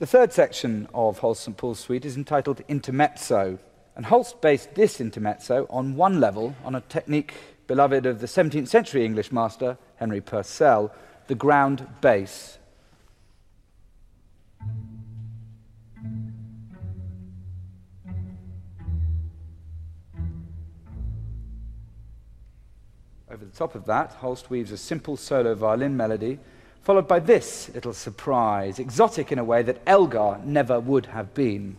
The 0.01 0.07
third 0.07 0.33
section 0.33 0.89
of 0.95 1.19
Holst 1.19 1.43
St. 1.43 1.55
Paul's 1.55 1.79
Suite 1.79 2.07
is 2.07 2.17
entitled 2.17 2.63
Intermezzo, 2.69 3.59
and 3.95 4.07
Holst 4.07 4.41
based 4.41 4.75
this 4.75 4.99
intermezzo 4.99 5.67
on 5.69 5.95
one 5.95 6.21
level 6.21 6.55
on 6.65 6.75
a 6.75 6.81
technique 6.81 7.35
beloved 7.67 8.07
of 8.07 8.19
the 8.19 8.27
17th 8.27 8.67
century 8.67 9.05
English 9.05 9.31
master, 9.31 9.77
Henry 9.97 10.23
Purcell, 10.23 10.91
the 11.27 11.35
ground 11.35 11.87
bass. 12.01 12.57
Over 23.31 23.45
the 23.45 23.55
top 23.55 23.75
of 23.75 23.85
that, 23.85 24.13
Holst 24.13 24.49
weaves 24.49 24.73
a 24.73 24.79
simple 24.79 25.19
solo 25.19 25.55
violin 25.55 25.95
melody 25.95 26.39
followed 26.83 27.07
by 27.07 27.19
this 27.19 27.71
little 27.75 27.93
surprise, 27.93 28.79
exotic 28.79 29.31
in 29.31 29.39
a 29.39 29.45
way 29.45 29.63
that 29.63 29.81
Elgar 29.87 30.41
never 30.45 30.81
would 30.81 31.07
have 31.07 31.35
been. 31.35 31.77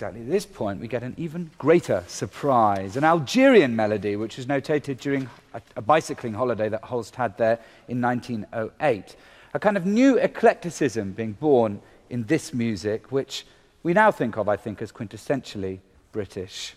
Exactly 0.00 0.22
at 0.22 0.30
this 0.30 0.46
point, 0.46 0.80
we 0.80 0.88
get 0.88 1.02
an 1.02 1.14
even 1.18 1.50
greater 1.58 2.02
surprise 2.06 2.96
an 2.96 3.04
Algerian 3.04 3.76
melody, 3.76 4.16
which 4.16 4.38
was 4.38 4.46
notated 4.46 4.98
during 4.98 5.28
a, 5.52 5.60
a, 5.76 5.82
bicycling 5.82 6.32
holiday 6.32 6.70
that 6.70 6.82
Holst 6.84 7.16
had 7.16 7.36
there 7.36 7.58
in 7.86 8.00
1908. 8.00 9.16
A 9.52 9.58
kind 9.58 9.76
of 9.76 9.84
new 9.84 10.18
eclecticism 10.18 11.12
being 11.12 11.32
born 11.32 11.82
in 12.08 12.24
this 12.24 12.54
music, 12.54 13.12
which 13.12 13.44
we 13.82 13.92
now 13.92 14.10
think 14.10 14.38
of, 14.38 14.48
I 14.48 14.56
think, 14.56 14.80
as 14.80 14.90
quintessentially 14.90 15.80
British. 16.12 16.76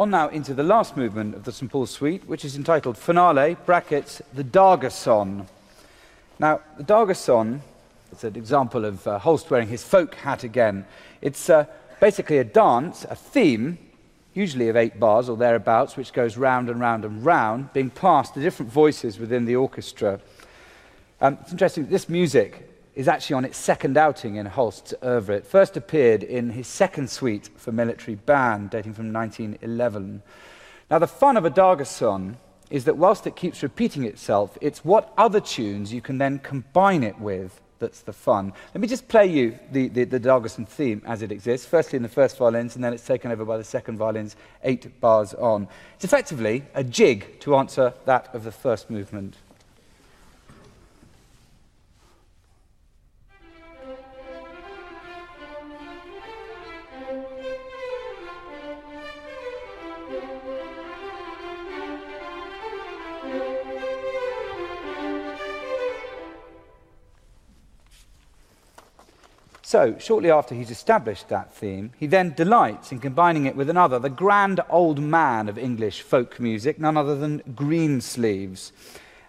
On 0.00 0.08
now 0.08 0.28
into 0.28 0.54
the 0.54 0.62
last 0.62 0.96
movement 0.96 1.34
of 1.34 1.44
the 1.44 1.52
St. 1.52 1.70
Paul's 1.70 1.90
Suite, 1.90 2.26
which 2.26 2.42
is 2.42 2.56
entitled 2.56 2.96
Finale, 2.96 3.58
brackets, 3.66 4.22
the 4.32 4.42
Dargason. 4.42 5.44
Now, 6.38 6.62
the 6.78 6.84
Dargason 6.84 7.60
is 8.10 8.24
an 8.24 8.34
example 8.34 8.86
of 8.86 9.06
uh, 9.06 9.18
Holst 9.18 9.50
wearing 9.50 9.68
his 9.68 9.84
folk 9.84 10.14
hat 10.14 10.42
again. 10.42 10.86
It's 11.20 11.50
uh, 11.50 11.66
basically 12.00 12.38
a 12.38 12.44
dance, 12.44 13.04
a 13.10 13.14
theme, 13.14 13.76
usually 14.32 14.70
of 14.70 14.76
eight 14.76 14.98
bars 14.98 15.28
or 15.28 15.36
thereabouts, 15.36 15.98
which 15.98 16.14
goes 16.14 16.38
round 16.38 16.70
and 16.70 16.80
round 16.80 17.04
and 17.04 17.22
round, 17.22 17.70
being 17.74 17.90
passed 17.90 18.32
to 18.32 18.40
different 18.40 18.72
voices 18.72 19.18
within 19.18 19.44
the 19.44 19.56
orchestra. 19.56 20.18
Um, 21.20 21.36
it's 21.42 21.52
interesting, 21.52 21.88
this 21.88 22.08
music 22.08 22.69
is 22.94 23.08
actually 23.08 23.34
on 23.34 23.44
its 23.44 23.56
second 23.56 23.96
outing 23.96 24.36
in 24.36 24.46
Holst's 24.46 24.94
oeuvre. 25.02 25.36
It 25.36 25.46
first 25.46 25.76
appeared 25.76 26.22
in 26.22 26.50
his 26.50 26.66
second 26.66 27.08
suite 27.10 27.50
for 27.56 27.72
military 27.72 28.16
band, 28.16 28.70
dating 28.70 28.94
from 28.94 29.12
1911. 29.12 30.22
Now, 30.90 30.98
the 30.98 31.06
fun 31.06 31.36
of 31.36 31.44
a 31.44 31.50
Dargason 31.50 32.36
is 32.70 32.84
that 32.84 32.96
whilst 32.96 33.26
it 33.26 33.36
keeps 33.36 33.62
repeating 33.62 34.04
itself, 34.04 34.56
it's 34.60 34.84
what 34.84 35.12
other 35.16 35.40
tunes 35.40 35.92
you 35.92 36.00
can 36.00 36.18
then 36.18 36.38
combine 36.38 37.02
it 37.02 37.18
with 37.18 37.60
that's 37.80 38.02
the 38.02 38.12
fun. 38.12 38.52
Let 38.74 38.80
me 38.80 38.86
just 38.86 39.08
play 39.08 39.26
you 39.26 39.58
the, 39.72 39.88
the, 39.88 40.04
the 40.04 40.20
Dargason 40.20 40.68
theme 40.68 41.02
as 41.06 41.22
it 41.22 41.32
exists, 41.32 41.66
firstly 41.66 41.96
in 41.96 42.02
the 42.02 42.08
first 42.08 42.36
violins, 42.36 42.76
and 42.76 42.84
then 42.84 42.92
it's 42.92 43.06
taken 43.06 43.32
over 43.32 43.44
by 43.44 43.56
the 43.56 43.64
second 43.64 43.96
violins 43.96 44.36
eight 44.62 45.00
bars 45.00 45.34
on. 45.34 45.66
It's 45.96 46.04
effectively 46.04 46.64
a 46.74 46.84
jig 46.84 47.40
to 47.40 47.56
answer 47.56 47.92
that 48.04 48.32
of 48.34 48.44
the 48.44 48.52
first 48.52 48.90
movement. 48.90 49.36
So, 69.70 69.94
shortly 70.00 70.32
after 70.32 70.52
he's 70.52 70.72
established 70.72 71.28
that 71.28 71.54
theme, 71.54 71.92
he 71.96 72.08
then 72.08 72.34
delights 72.34 72.90
in 72.90 72.98
combining 72.98 73.46
it 73.46 73.54
with 73.54 73.70
another, 73.70 74.00
the 74.00 74.10
grand 74.10 74.58
old 74.68 74.98
man 74.98 75.48
of 75.48 75.56
English 75.56 76.02
folk 76.02 76.40
music, 76.40 76.80
none 76.80 76.96
other 76.96 77.14
than 77.14 77.40
Greensleeves. 77.54 78.72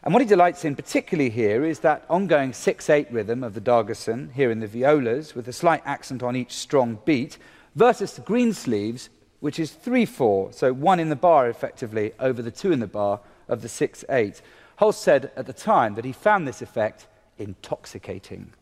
And 0.01 0.11
what 0.11 0.23
he 0.23 0.27
delights 0.27 0.65
in 0.65 0.75
particularly 0.75 1.29
here 1.29 1.63
is 1.63 1.81
that 1.81 2.05
ongoing 2.09 2.53
6 2.53 2.89
8 2.89 3.11
rhythm 3.11 3.43
of 3.43 3.53
the 3.53 3.61
Dargason, 3.61 4.33
here 4.33 4.49
in 4.49 4.61
the 4.61 4.65
violas, 4.65 5.35
with 5.35 5.47
a 5.47 5.53
slight 5.53 5.83
accent 5.85 6.23
on 6.23 6.35
each 6.35 6.53
strong 6.53 6.97
beat, 7.05 7.37
versus 7.75 8.13
the 8.13 8.21
Greensleeves, 8.21 9.09
which 9.41 9.59
is 9.59 9.69
3 9.69 10.07
4, 10.07 10.53
so 10.53 10.73
one 10.73 10.99
in 10.99 11.09
the 11.09 11.15
bar 11.15 11.49
effectively 11.49 12.13
over 12.19 12.41
the 12.41 12.49
two 12.49 12.71
in 12.71 12.79
the 12.79 12.87
bar 12.87 13.19
of 13.47 13.61
the 13.61 13.69
6 13.69 14.03
8. 14.09 14.41
Holst 14.77 15.03
said 15.03 15.31
at 15.35 15.45
the 15.45 15.53
time 15.53 15.93
that 15.93 16.05
he 16.05 16.11
found 16.11 16.47
this 16.47 16.63
effect 16.63 17.05
intoxicating. 17.37 18.53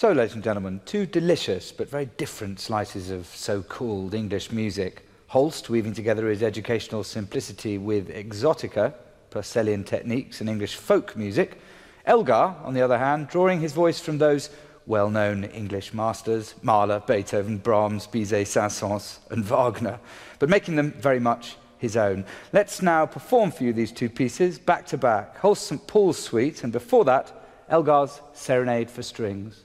So, 0.00 0.12
ladies 0.12 0.32
and 0.32 0.42
gentlemen, 0.42 0.80
two 0.86 1.04
delicious 1.04 1.72
but 1.72 1.90
very 1.90 2.06
different 2.06 2.58
slices 2.58 3.10
of 3.10 3.26
so 3.26 3.62
called 3.62 4.14
English 4.14 4.50
music. 4.50 5.06
Holst 5.26 5.68
weaving 5.68 5.92
together 5.92 6.30
his 6.30 6.42
educational 6.42 7.04
simplicity 7.04 7.76
with 7.76 8.08
exotica, 8.08 8.94
Purcellian 9.30 9.84
techniques, 9.84 10.40
and 10.40 10.48
English 10.48 10.76
folk 10.76 11.18
music. 11.18 11.60
Elgar, 12.06 12.56
on 12.64 12.72
the 12.72 12.80
other 12.80 12.96
hand, 12.96 13.28
drawing 13.28 13.60
his 13.60 13.74
voice 13.74 14.00
from 14.00 14.16
those 14.16 14.48
well 14.86 15.10
known 15.10 15.44
English 15.44 15.92
masters 15.92 16.54
Mahler, 16.62 17.00
Beethoven, 17.00 17.58
Brahms, 17.58 18.06
Bizet, 18.06 18.46
Saint 18.46 18.72
Saëns, 18.72 19.18
and 19.30 19.44
Wagner, 19.44 20.00
but 20.38 20.48
making 20.48 20.76
them 20.76 20.92
very 20.92 21.20
much 21.20 21.56
his 21.76 21.98
own. 21.98 22.24
Let's 22.54 22.80
now 22.80 23.04
perform 23.04 23.50
for 23.50 23.64
you 23.64 23.74
these 23.74 23.92
two 23.92 24.08
pieces 24.08 24.58
back 24.58 24.86
to 24.86 24.96
back 24.96 25.36
Holst 25.36 25.66
St. 25.66 25.86
Paul's 25.86 26.18
Suite, 26.18 26.64
and 26.64 26.72
before 26.72 27.04
that, 27.04 27.34
Elgar's 27.68 28.22
Serenade 28.32 28.90
for 28.90 29.02
Strings. 29.02 29.64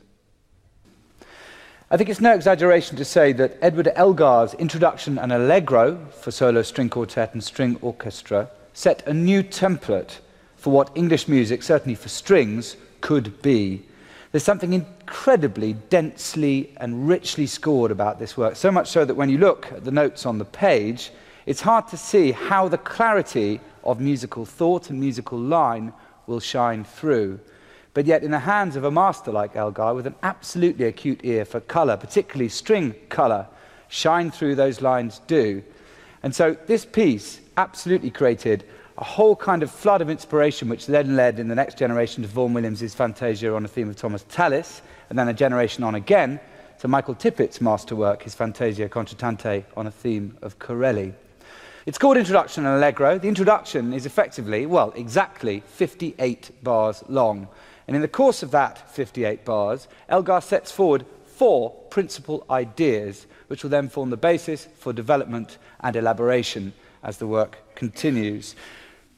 I 1.92 1.98
think 1.98 2.10
it's 2.10 2.20
no 2.20 2.34
exaggeration 2.34 2.98
to 2.98 3.06
say 3.06 3.32
that 3.34 3.60
Edward 3.62 3.92
Elgar's 3.96 4.56
introduction 4.56 5.20
and 5.20 5.32
allegro 5.32 6.04
for 6.20 6.32
solo 6.32 6.64
string 6.64 6.90
quartet 6.90 7.34
and 7.34 7.44
string 7.44 7.78
orchestra 7.80 8.50
set 8.74 9.06
a 9.06 9.14
new 9.14 9.44
template 9.44 10.18
for 10.56 10.74
what 10.74 10.90
English 10.96 11.28
music, 11.28 11.62
certainly 11.62 11.94
for 11.94 12.10
strings, 12.10 12.76
could 13.02 13.40
be. 13.44 13.84
There's 14.32 14.44
something 14.44 14.74
incredibly 14.74 15.74
densely 15.74 16.74
and 16.78 17.08
richly 17.08 17.46
scored 17.46 17.92
about 17.92 18.18
this 18.18 18.36
work, 18.36 18.56
so 18.56 18.72
much 18.72 18.90
so 18.90 19.06
that 19.06 19.14
when 19.14 19.30
you 19.30 19.38
look 19.38 19.72
at 19.72 19.86
the 19.86 19.92
notes 19.92 20.26
on 20.26 20.40
the 20.40 20.46
page, 20.46 21.12
it's 21.46 21.62
hard 21.62 21.88
to 21.90 21.98
see 21.98 22.32
how 22.32 22.68
the 22.68 22.80
clarity 22.80 23.62
of 23.84 24.00
musical 24.00 24.44
thought 24.44 24.90
and 24.90 25.00
musical 25.00 25.38
line 25.38 25.94
will 26.26 26.40
shine 26.40 26.84
through. 26.84 27.40
But 27.96 28.06
yet, 28.06 28.24
in 28.24 28.32
the 28.32 28.40
hands 28.40 28.76
of 28.76 28.84
a 28.84 28.92
master 28.92 29.32
like 29.32 29.56
Elgar, 29.56 29.94
with 29.94 30.06
an 30.06 30.16
absolutely 30.22 30.86
acute 30.86 31.22
ear 31.24 31.46
for 31.46 31.62
colour, 31.62 31.96
particularly 31.96 32.50
string 32.50 32.94
colour, 33.08 33.48
shine 33.88 34.32
through 34.32 34.56
those 34.56 34.82
lines 34.82 35.22
do. 35.28 35.64
And 36.22 36.36
so, 36.36 36.58
this 36.68 36.84
piece 36.84 37.40
absolutely 37.56 38.12
created 38.12 38.66
a 38.98 39.04
whole 39.06 39.34
kind 39.34 39.64
of 39.64 39.72
flood 39.72 40.02
of 40.02 40.10
inspiration, 40.10 40.68
which 40.68 40.88
then 40.88 41.16
led 41.16 41.40
in 41.40 41.48
the 41.48 41.56
next 41.56 41.78
generation 41.78 42.22
to 42.24 42.28
Vaughan 42.28 42.54
Williams' 42.54 42.94
Fantasia 42.94 43.56
on 43.56 43.64
a 43.64 43.70
theme 43.70 43.90
of 43.90 43.96
Thomas 43.96 44.26
Tallis, 44.28 44.82
and 45.10 45.18
then 45.18 45.30
a 45.30 45.34
generation 45.34 45.86
on 45.86 45.96
again 45.96 46.38
to 46.80 46.90
Michael 46.90 47.16
Tippett's 47.16 47.62
masterwork, 47.62 48.24
his 48.24 48.36
Fantasia 48.36 48.90
Concertante 48.90 49.64
on 49.78 49.88
a 49.88 49.92
theme 49.92 50.38
of 50.42 50.60
Corelli. 50.60 51.14
It's 51.86 51.98
called 51.98 52.18
Introduction 52.18 52.66
and 52.66 52.76
Allegro. 52.76 53.20
The 53.20 53.30
introduction 53.30 53.94
is 53.94 54.06
effectively, 54.06 54.66
well, 54.66 54.92
exactly 54.98 55.62
58 55.62 56.52
bars 56.62 57.02
long. 57.08 57.48
And 57.88 57.96
in 57.96 58.02
the 58.02 58.08
course 58.08 58.42
of 58.44 58.52
that 58.52 58.90
58 58.92 59.46
bars, 59.46 59.88
Elgar 60.10 60.42
sets 60.42 60.72
forward 60.72 61.06
four 61.26 61.72
principal 61.90 62.46
ideas, 62.50 63.28
which 63.48 63.64
will 63.64 63.70
then 63.70 63.90
form 63.90 64.10
the 64.10 64.18
basis 64.18 64.68
for 64.78 64.94
development 64.94 65.58
and 65.82 65.96
elaboration 65.96 66.74
as 67.04 67.18
the 67.18 67.28
work 67.28 67.58
continues. 67.76 68.56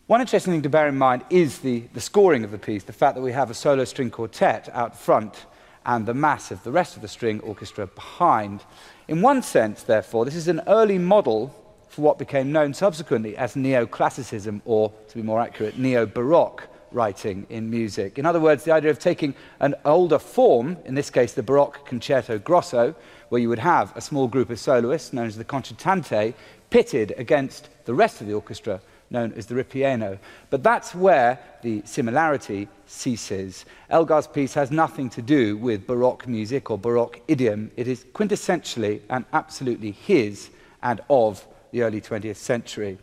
One 0.08 0.21
interesting 0.21 0.53
thing 0.53 0.62
to 0.63 0.69
bear 0.69 0.88
in 0.88 0.97
mind 0.97 1.23
is 1.30 1.60
the, 1.60 1.84
the 1.93 2.01
scoring 2.01 2.43
of 2.43 2.51
the 2.51 2.58
piece, 2.58 2.84
the 2.84 2.93
fact 2.93 3.15
that 3.15 3.21
we 3.21 3.34
have 3.34 3.51
a 3.51 3.53
solo 3.53 3.86
string 3.86 4.10
quartet 4.10 4.69
out 4.73 4.97
front 4.97 5.45
and 5.86 6.06
the 6.06 6.13
mass 6.13 6.51
of 6.51 6.63
the 6.63 6.71
rest 6.71 6.95
of 6.95 7.01
the 7.01 7.08
string 7.08 7.39
orchestra 7.41 7.88
behind. 7.88 8.63
In 9.08 9.21
one 9.21 9.41
sense, 9.41 9.84
therefore, 9.84 10.25
this 10.25 10.36
is 10.36 10.47
an 10.47 10.62
early 10.67 10.97
model 10.97 11.53
for 11.88 12.01
what 12.01 12.17
became 12.17 12.51
known 12.51 12.73
subsequently 12.73 13.38
as 13.38 13.56
neoclassicism, 13.56 14.62
or 14.65 14.91
to 15.08 15.15
be 15.15 15.21
more 15.21 15.39
accurate, 15.39 15.77
neo 15.77 16.06
Baroque 16.06 16.67
writing 16.91 17.45
in 17.50 17.69
music. 17.69 18.17
In 18.17 18.26
other 18.26 18.39
words, 18.39 18.63
the 18.63 18.71
idea 18.71 18.91
of 18.91 19.00
taking 19.00 19.36
an 19.60 19.76
older 19.86 20.19
form, 20.19 20.78
in 20.86 20.95
this 20.95 21.10
case 21.10 21.34
the 21.34 21.43
Baroque 21.43 21.86
concerto 21.86 22.39
grosso, 22.39 22.95
where 23.30 23.41
you 23.41 23.50
would 23.50 23.60
have 23.60 23.95
a 23.95 24.02
small 24.02 24.28
group 24.28 24.50
of 24.50 24.60
soloists 24.60 25.13
known 25.13 25.28
as 25.28 25.38
the 25.38 25.43
concertante, 25.43 26.34
pitted 26.69 27.13
against 27.17 27.69
the 27.86 27.93
rest 27.93 28.21
of 28.21 28.28
the 28.28 28.34
orchestra 28.34 28.82
known 29.10 29.34
as 29.34 29.45
the 29.45 29.56
ripieno. 29.56 30.19
But 30.50 30.63
that's 30.63 30.93
where 30.93 31.39
the 31.62 31.82
similarity 31.86 32.67
ceases. 32.86 33.65
Elgar's 33.89 34.28
piece 34.28 34.54
has 34.54 34.71
nothing 34.71 35.10
to 35.12 35.21
do 35.21 35.58
with 35.58 35.88
Baroque 35.88 36.28
music 36.28 36.69
or 36.69 36.78
Baroque 36.78 37.21
idiom. 37.28 37.71
It 37.76 37.88
is 37.88 38.06
quintessentially 38.13 39.02
and 39.10 39.26
absolutely 39.34 39.91
his 39.91 40.50
and 40.84 41.02
of 41.10 41.45
the 41.71 41.82
early 41.82 42.02
20th 42.02 42.36
century. 42.36 42.97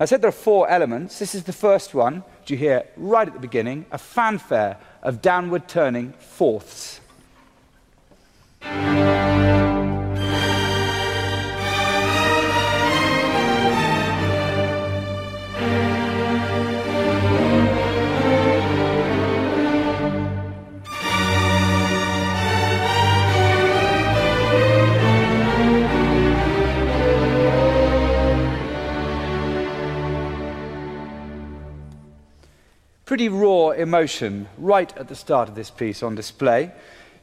I 0.00 0.04
said 0.04 0.22
there 0.22 0.28
are 0.28 0.32
four 0.32 0.68
elements. 0.68 1.18
This 1.18 1.34
is 1.34 1.44
the 1.44 1.52
first 1.52 1.92
one, 1.94 2.22
which 2.48 2.58
you 2.58 2.66
hear 2.66 2.82
right 2.96 3.28
at 3.28 3.34
the 3.34 3.40
beginning 3.40 3.84
a 3.90 3.98
fanfare 3.98 4.78
of 5.02 5.20
downward 5.20 5.68
turning 5.68 6.14
fourths. 6.14 6.98
Pretty 33.08 33.30
raw 33.30 33.70
emotion 33.70 34.46
right 34.58 34.94
at 34.98 35.08
the 35.08 35.14
start 35.14 35.48
of 35.48 35.54
this 35.54 35.70
piece 35.70 36.02
on 36.02 36.14
display. 36.14 36.70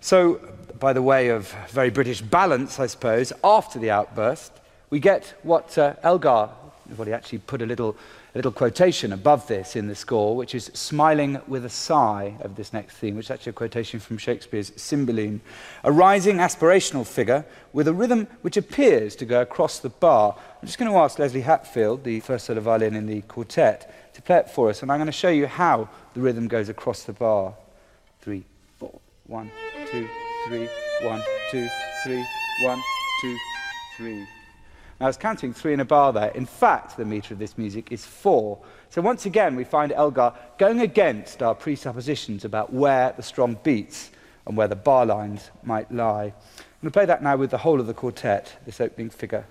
So, 0.01 0.41
by 0.79 0.93
the 0.93 1.01
way 1.03 1.27
of 1.27 1.53
very 1.69 1.91
British 1.91 2.21
balance, 2.21 2.79
I 2.79 2.87
suppose, 2.87 3.31
after 3.43 3.77
the 3.77 3.91
outburst, 3.91 4.51
we 4.89 4.99
get 4.99 5.35
what 5.43 5.77
uh, 5.77 5.93
Elgar, 6.01 6.49
well, 6.97 7.05
he 7.05 7.13
actually 7.13 7.37
put 7.37 7.61
a 7.61 7.67
little 7.67 7.95
a 8.33 8.39
little 8.39 8.51
quotation 8.51 9.13
above 9.13 9.47
this 9.47 9.77
in 9.77 9.87
the 9.87 9.95
score, 9.95 10.35
which 10.35 10.55
is 10.55 10.71
smiling 10.73 11.39
with 11.47 11.63
a 11.63 11.69
sigh 11.69 12.35
of 12.41 12.55
this 12.55 12.73
next 12.73 12.95
theme, 12.95 13.15
which 13.15 13.27
is 13.27 13.31
actually 13.31 13.51
a 13.51 13.53
quotation 13.53 13.99
from 13.99 14.17
Shakespeare's 14.17 14.73
Cymbeline. 14.75 15.39
A 15.85 15.91
rising 15.91 16.37
aspirational 16.37 17.07
figure 17.07 17.45
with 17.71 17.87
a 17.87 17.93
rhythm 17.93 18.27
which 18.41 18.57
appears 18.57 19.15
to 19.17 19.25
go 19.25 19.39
across 19.39 19.79
the 19.79 19.89
bar. 19.89 20.35
I'm 20.61 20.65
just 20.65 20.77
going 20.77 20.91
to 20.91 20.97
ask 20.97 21.17
Lesley 21.17 21.41
Hatfield, 21.41 22.03
the 22.03 22.19
first 22.19 22.47
solo 22.47 22.59
violin 22.59 22.93
in 22.93 23.05
the 23.05 23.21
quartet, 23.21 23.89
to 24.15 24.21
play 24.21 24.38
it 24.38 24.49
for 24.49 24.69
us, 24.69 24.82
and 24.82 24.91
I'm 24.91 24.97
going 24.97 25.08
to 25.08 25.12
show 25.12 25.30
you 25.30 25.45
how 25.45 25.89
the 26.13 26.21
rhythm 26.21 26.47
goes 26.47 26.69
across 26.69 27.04
the 27.04 27.13
bar. 27.13 27.54
Three, 28.21 28.45
four, 28.78 28.99
one, 29.28 29.51
two, 29.91 30.08
three, 30.47 30.69
one, 31.01 31.21
two, 31.51 31.67
three, 32.04 32.25
one, 32.63 32.82
two, 33.21 33.38
three. 33.97 34.19
Now, 34.99 35.08
I 35.08 35.08
was 35.08 35.17
counting 35.17 35.54
three 35.54 35.73
in 35.73 35.82
a 35.82 35.86
bar 35.86 36.13
there. 36.13 36.30
In 36.30 36.45
fact, 36.45 36.95
the 36.95 37.04
meter 37.04 37.34
of 37.34 37.39
this 37.39 37.58
music 37.58 37.91
is 37.91 38.06
four. 38.06 38.58
So 38.89 39.01
once 39.01 39.25
again, 39.25 39.58
we 39.58 39.65
find 39.65 39.91
Elgar 39.91 40.34
going 40.58 40.80
against 40.80 41.43
our 41.43 41.54
presuppositions 41.54 42.45
about 42.45 42.71
where 42.71 43.13
the 43.17 43.23
strong 43.23 43.58
beats 43.63 44.12
and 44.47 44.56
where 44.56 44.69
the 44.69 44.78
bar 44.78 45.06
lines 45.06 45.51
might 45.63 45.91
lie. 45.91 46.28
I'm 46.28 46.82
going 46.82 46.84
to 46.84 46.91
play 46.91 47.06
that 47.06 47.21
now 47.21 47.36
with 47.36 47.51
the 47.51 47.58
whole 47.58 47.82
of 47.82 47.88
the 47.88 47.93
quartet, 47.93 48.56
this 48.65 48.80
opening 48.80 49.10
figure. 49.10 49.45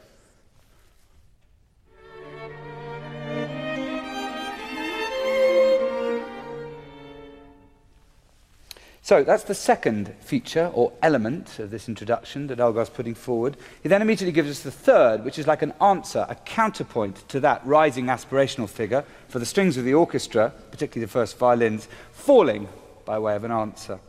So 9.05 9.23
that's 9.23 9.45
the 9.45 9.55
second 9.55 10.15
feature 10.21 10.71
or 10.73 10.91
element 11.03 11.59
of 11.59 11.71
this 11.71 11.91
introduction 11.91 12.47
that 12.47 12.59
Elgar's 12.59 12.89
putting 12.89 13.15
forward. 13.15 13.59
He 13.83 13.89
then 13.91 14.01
immediately 14.01 14.33
gives 14.33 14.49
us 14.49 14.61
the 14.61 14.71
third, 14.71 15.27
which 15.27 15.39
is 15.39 15.47
like 15.47 15.61
an 15.61 15.75
answer, 15.79 16.25
a 16.27 16.35
counterpoint 16.35 17.29
to 17.29 17.39
that 17.41 17.61
rising 17.67 18.07
aspirational 18.07 18.67
figure 18.67 19.05
for 19.29 19.39
the 19.39 19.45
strings 19.45 19.77
of 19.77 19.85
the 19.85 19.93
orchestra, 19.93 20.55
particularly 20.71 21.05
the 21.05 21.13
first 21.13 21.37
violins, 21.37 21.87
falling 22.13 22.67
by 23.05 23.19
way 23.19 23.37
of 23.37 23.45
an 23.45 23.53
answer. 23.53 24.01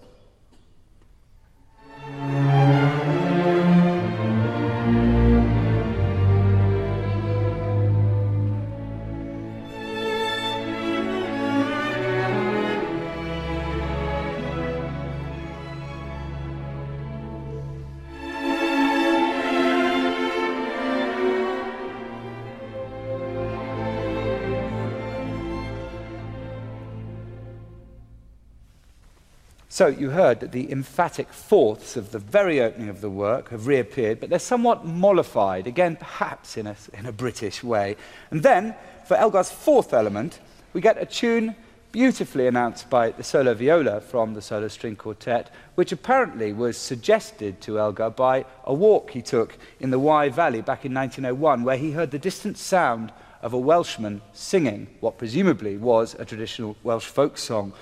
So 29.76 29.88
you 29.88 30.12
heard 30.12 30.40
that 30.40 30.54
the 30.54 30.72
emphatic 30.72 31.34
fourths 31.34 31.98
of 31.98 32.14
the 32.14 32.20
very 32.20 32.62
opening 32.62 32.88
of 32.88 33.02
the 33.02 33.10
work 33.10 33.50
have 33.50 33.68
reappeared, 33.68 34.22
but 34.22 34.30
they're 34.30 34.40
somewhat 34.40 34.86
mollified, 34.86 35.68
again, 35.68 35.98
perhaps 35.98 36.56
in 36.56 36.66
a, 36.66 36.78
in 36.94 37.06
a 37.06 37.12
British 37.12 37.62
way. 37.62 37.98
And 38.32 38.42
then, 38.42 38.74
for 39.06 39.18
Elgar's 39.18 39.52
fourth 39.52 39.94
element, 39.94 40.40
we 40.72 40.80
get 40.80 40.98
a 40.98 41.06
tune 41.06 41.58
beautifully 41.92 42.48
announced 42.48 42.90
by 42.90 43.12
the 43.12 43.24
solo 43.24 43.54
viola 43.54 44.00
from 44.00 44.34
the 44.34 44.42
solo 44.42 44.70
string 44.70 44.96
quartet, 44.96 45.54
which 45.76 45.92
apparently 45.92 46.54
was 46.54 46.78
suggested 46.78 47.60
to 47.60 47.78
Elgar 47.78 48.12
by 48.12 48.46
a 48.64 48.74
walk 48.74 49.12
he 49.12 49.22
took 49.22 49.58
in 49.82 49.90
the 49.90 50.00
Wye 50.00 50.30
Valley 50.30 50.62
back 50.62 50.86
in 50.86 50.94
1901, 50.94 51.66
where 51.66 51.76
he 51.76 51.92
heard 51.92 52.12
the 52.12 52.18
distant 52.18 52.58
sound 52.58 53.12
of 53.42 53.52
a 53.52 53.60
Welshman 53.60 54.22
singing 54.32 54.88
what 55.02 55.18
presumably 55.18 55.76
was 55.76 56.16
a 56.18 56.24
traditional 56.24 56.78
Welsh 56.82 57.08
folk 57.08 57.38
song. 57.38 57.74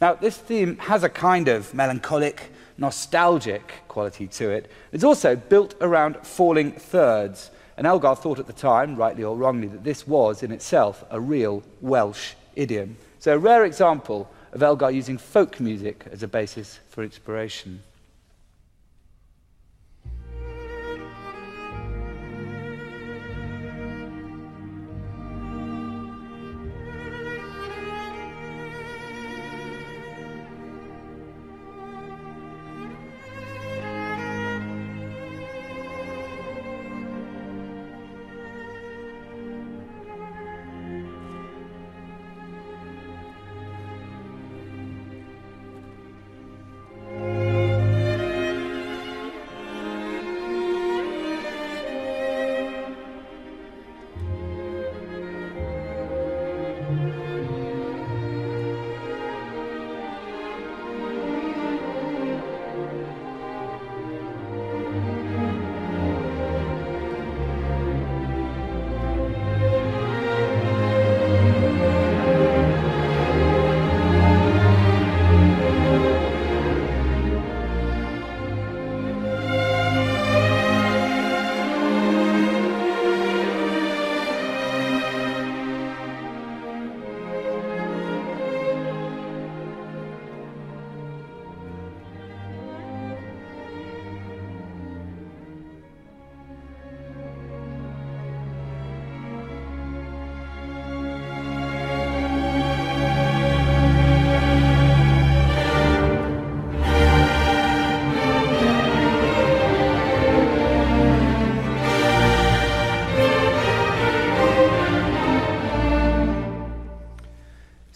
Now, 0.00 0.14
this 0.14 0.36
theme 0.36 0.76
has 0.78 1.02
a 1.02 1.08
kind 1.08 1.48
of 1.48 1.74
melancholic, 1.74 2.52
nostalgic 2.76 3.72
quality 3.88 4.28
to 4.28 4.50
it. 4.50 4.70
It's 4.92 5.02
also 5.02 5.34
built 5.34 5.74
around 5.80 6.18
falling 6.24 6.70
thirds. 6.72 7.50
And 7.76 7.86
Elgar 7.86 8.14
thought 8.14 8.38
at 8.38 8.46
the 8.46 8.52
time, 8.52 8.94
rightly 8.94 9.24
or 9.24 9.36
wrongly, 9.36 9.66
that 9.68 9.82
this 9.82 10.06
was 10.06 10.42
in 10.42 10.52
itself 10.52 11.04
a 11.10 11.20
real 11.20 11.64
Welsh 11.80 12.34
idiom. 12.54 12.96
So, 13.18 13.34
a 13.34 13.38
rare 13.38 13.64
example 13.64 14.30
of 14.52 14.62
Elgar 14.62 14.90
using 14.90 15.18
folk 15.18 15.58
music 15.58 16.04
as 16.12 16.22
a 16.22 16.28
basis 16.28 16.78
for 16.88 17.02
inspiration. 17.02 17.82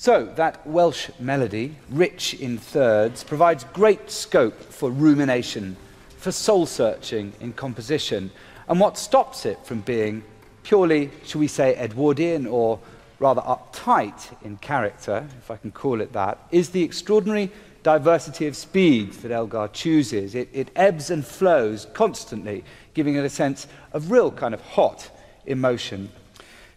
So, 0.03 0.24
that 0.34 0.66
Welsh 0.66 1.11
melody, 1.20 1.76
rich 1.88 2.34
in 2.34 2.59
thirds, 2.59 3.22
provides 3.22 3.62
great 3.72 4.11
scope 4.11 4.61
for 4.61 4.90
rumination, 4.90 5.76
for 6.18 6.32
soul 6.32 6.66
searching 6.66 7.32
in 7.38 7.53
composition. 7.53 8.32
And 8.66 8.80
what 8.80 8.98
stops 8.98 9.46
it 9.46 9.64
from 9.64 9.80
being 9.82 10.24
purely, 10.64 11.12
shall 11.24 11.38
we 11.38 11.46
say, 11.46 11.76
Edwardian 11.76 12.48
or 12.48 12.80
rather 13.20 13.42
uptight 13.42 14.34
in 14.42 14.57
character, 14.57 15.24
if 15.38 15.53
I 15.53 15.57
can 15.57 15.70
call 15.70 16.00
it 16.00 16.12
that, 16.14 16.48
is 16.50 16.70
the 16.70 16.82
extraordinary 16.82 17.53
diversity 17.84 18.48
of 18.48 18.57
speeds 18.57 19.18
that 19.18 19.30
Elgar 19.30 19.68
chooses. 19.68 20.34
It, 20.34 20.48
it 20.53 20.72
ebbs 20.74 21.11
and 21.11 21.24
flows 21.24 21.86
constantly, 21.94 22.64
giving 22.94 23.14
it 23.14 23.24
a 23.24 23.30
sense 23.30 23.68
of 23.92 24.11
real 24.11 24.32
kind 24.32 24.53
of 24.53 24.62
hot 24.62 25.09
emotion 25.46 26.11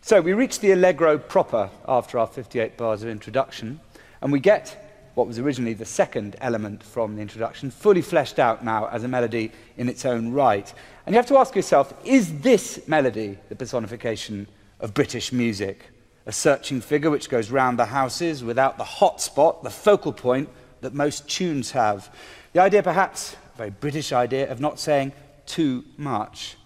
so 0.05 0.21
we 0.21 0.33
reach 0.33 0.59
the 0.59 0.71
allegro 0.71 1.17
proper 1.17 1.67
after 1.87 2.19
our 2.19 2.27
58 2.27 2.77
bars 2.77 3.01
of 3.01 3.09
introduction, 3.09 3.79
and 4.21 4.31
we 4.31 4.39
get 4.39 5.09
what 5.15 5.25
was 5.25 5.39
originally 5.39 5.73
the 5.73 5.83
second 5.83 6.35
element 6.41 6.83
from 6.83 7.15
the 7.15 7.23
introduction, 7.23 7.71
fully 7.71 8.03
fleshed 8.03 8.37
out 8.37 8.63
now 8.63 8.87
as 8.89 9.03
a 9.03 9.07
melody 9.07 9.51
in 9.77 9.89
its 9.89 10.05
own 10.05 10.31
right. 10.31 10.71
And 11.07 11.15
you 11.15 11.17
have 11.17 11.25
to 11.29 11.37
ask 11.39 11.55
yourself 11.55 11.91
is 12.03 12.41
this 12.41 12.87
melody 12.87 13.39
the 13.49 13.55
personification 13.55 14.47
of 14.79 14.93
British 14.93 15.33
music? 15.33 15.89
A 16.27 16.31
searching 16.31 16.81
figure 16.81 17.09
which 17.09 17.27
goes 17.27 17.49
round 17.49 17.79
the 17.79 17.85
houses 17.85 18.43
without 18.43 18.77
the 18.77 18.83
hot 18.83 19.19
spot, 19.21 19.63
the 19.63 19.71
focal 19.71 20.13
point 20.13 20.49
that 20.81 20.93
most 20.93 21.27
tunes 21.27 21.71
have. 21.71 22.13
The 22.53 22.61
idea, 22.61 22.83
perhaps, 22.83 23.35
a 23.55 23.57
very 23.57 23.69
British 23.71 24.11
idea, 24.11 24.51
of 24.51 24.59
not 24.59 24.79
saying 24.79 25.13
too 25.47 25.83
much. 25.97 26.57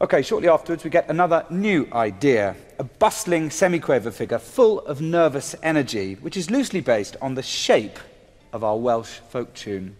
Okay, 0.00 0.22
shortly 0.22 0.48
afterwards, 0.48 0.84
we 0.84 0.90
get 0.90 1.10
another 1.10 1.44
new 1.50 1.88
idea 1.92 2.54
a 2.78 2.84
bustling 2.84 3.48
semiquaver 3.48 4.12
figure 4.12 4.38
full 4.38 4.78
of 4.82 5.00
nervous 5.00 5.56
energy, 5.60 6.14
which 6.14 6.36
is 6.36 6.52
loosely 6.52 6.80
based 6.80 7.16
on 7.20 7.34
the 7.34 7.42
shape 7.42 7.98
of 8.52 8.62
our 8.62 8.76
Welsh 8.76 9.18
folk 9.28 9.52
tune. 9.54 9.96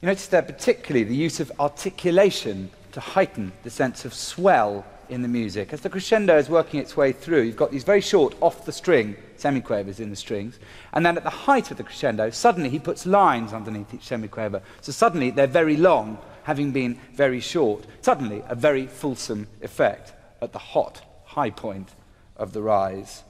You 0.00 0.06
notice 0.06 0.26
there 0.26 0.42
particularly 0.42 1.04
the 1.04 1.14
use 1.14 1.38
of 1.38 1.52
articulation 1.60 2.70
to 2.92 3.00
heighten 3.00 3.52
the 3.62 3.70
sense 3.70 4.04
of 4.04 4.14
swell 4.14 4.84
in 5.08 5.22
the 5.22 5.28
music. 5.28 5.72
As 5.72 5.80
the 5.80 5.90
crescendo 5.90 6.38
is 6.38 6.48
working 6.48 6.80
its 6.80 6.96
way 6.96 7.12
through, 7.12 7.42
you've 7.42 7.56
got 7.56 7.70
these 7.70 7.84
very 7.84 8.00
short, 8.00 8.34
off 8.40 8.64
the 8.64 8.72
string 8.72 9.16
semiquavers 9.36 10.00
in 10.00 10.10
the 10.10 10.16
strings, 10.16 10.58
and 10.92 11.04
then 11.04 11.16
at 11.16 11.24
the 11.24 11.30
height 11.30 11.70
of 11.70 11.76
the 11.76 11.82
crescendo, 11.82 12.30
suddenly 12.30 12.68
he 12.68 12.78
puts 12.78 13.06
lines 13.06 13.52
underneath 13.52 13.92
each 13.92 14.08
semiquaver. 14.08 14.62
So 14.80 14.92
suddenly 14.92 15.30
they're 15.30 15.46
very 15.46 15.76
long, 15.76 16.18
having 16.44 16.70
been 16.72 16.98
very 17.14 17.40
short. 17.40 17.84
Suddenly, 18.00 18.42
a 18.48 18.54
very 18.54 18.86
fulsome 18.86 19.46
effect 19.62 20.12
at 20.40 20.52
the 20.52 20.58
hot, 20.58 21.02
high 21.24 21.50
point 21.50 21.90
of 22.36 22.52
the 22.52 22.62
rise. 22.62 23.22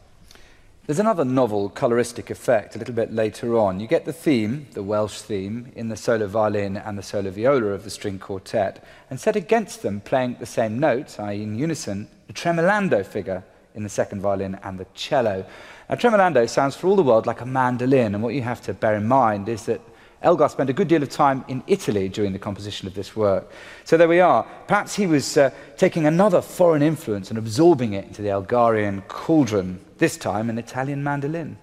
There's 0.90 0.98
another 0.98 1.24
novel 1.24 1.70
coloristic 1.70 2.30
effect 2.30 2.74
a 2.74 2.78
little 2.80 2.96
bit 2.96 3.12
later 3.12 3.56
on. 3.56 3.78
You 3.78 3.86
get 3.86 4.06
the 4.06 4.12
theme, 4.12 4.66
the 4.72 4.82
Welsh 4.82 5.20
theme, 5.20 5.70
in 5.76 5.88
the 5.88 5.96
solo 5.96 6.26
violin 6.26 6.76
and 6.76 6.98
the 6.98 7.02
solo 7.04 7.30
viola 7.30 7.66
of 7.66 7.84
the 7.84 7.90
string 7.90 8.18
quartet, 8.18 8.84
and 9.08 9.20
set 9.20 9.36
against 9.36 9.82
them, 9.82 10.00
playing 10.00 10.38
the 10.40 10.46
same 10.46 10.80
notes, 10.80 11.20
i.e., 11.20 11.44
in 11.44 11.56
unison, 11.56 12.08
a 12.28 12.32
tremolando 12.32 13.04
figure 13.04 13.44
in 13.76 13.84
the 13.84 13.88
second 13.88 14.20
violin 14.20 14.58
and 14.64 14.80
the 14.80 14.86
cello. 14.92 15.46
Now, 15.88 15.94
tremolando 15.94 16.44
sounds 16.48 16.74
for 16.74 16.88
all 16.88 16.96
the 16.96 17.04
world 17.04 17.24
like 17.24 17.40
a 17.40 17.46
mandolin, 17.46 18.16
and 18.16 18.20
what 18.24 18.34
you 18.34 18.42
have 18.42 18.60
to 18.62 18.74
bear 18.74 18.96
in 18.96 19.06
mind 19.06 19.48
is 19.48 19.66
that 19.66 19.80
Elgar 20.22 20.48
spent 20.48 20.68
a 20.68 20.74
good 20.74 20.88
deal 20.88 21.02
of 21.02 21.08
time 21.08 21.44
in 21.48 21.62
Italy 21.66 22.08
during 22.08 22.32
the 22.32 22.38
composition 22.38 22.86
of 22.86 22.94
this 22.94 23.16
work. 23.16 23.50
So 23.84 23.96
there 23.96 24.08
we 24.08 24.20
are. 24.20 24.46
Perhaps 24.66 24.94
he 24.94 25.06
was 25.06 25.36
uh, 25.36 25.50
taking 25.78 26.06
another 26.06 26.42
foreign 26.42 26.82
influence 26.82 27.30
and 27.30 27.38
absorbing 27.38 27.94
it 27.94 28.04
into 28.06 28.20
the 28.20 28.28
Elgarian 28.28 29.06
cauldron, 29.08 29.80
this 29.98 30.18
time 30.18 30.50
an 30.50 30.58
Italian 30.58 31.02
mandolin. 31.02 31.56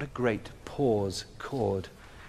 What 0.00 0.08
a 0.08 0.12
great 0.14 0.48
pause 0.64 1.26
chord. 1.38 1.88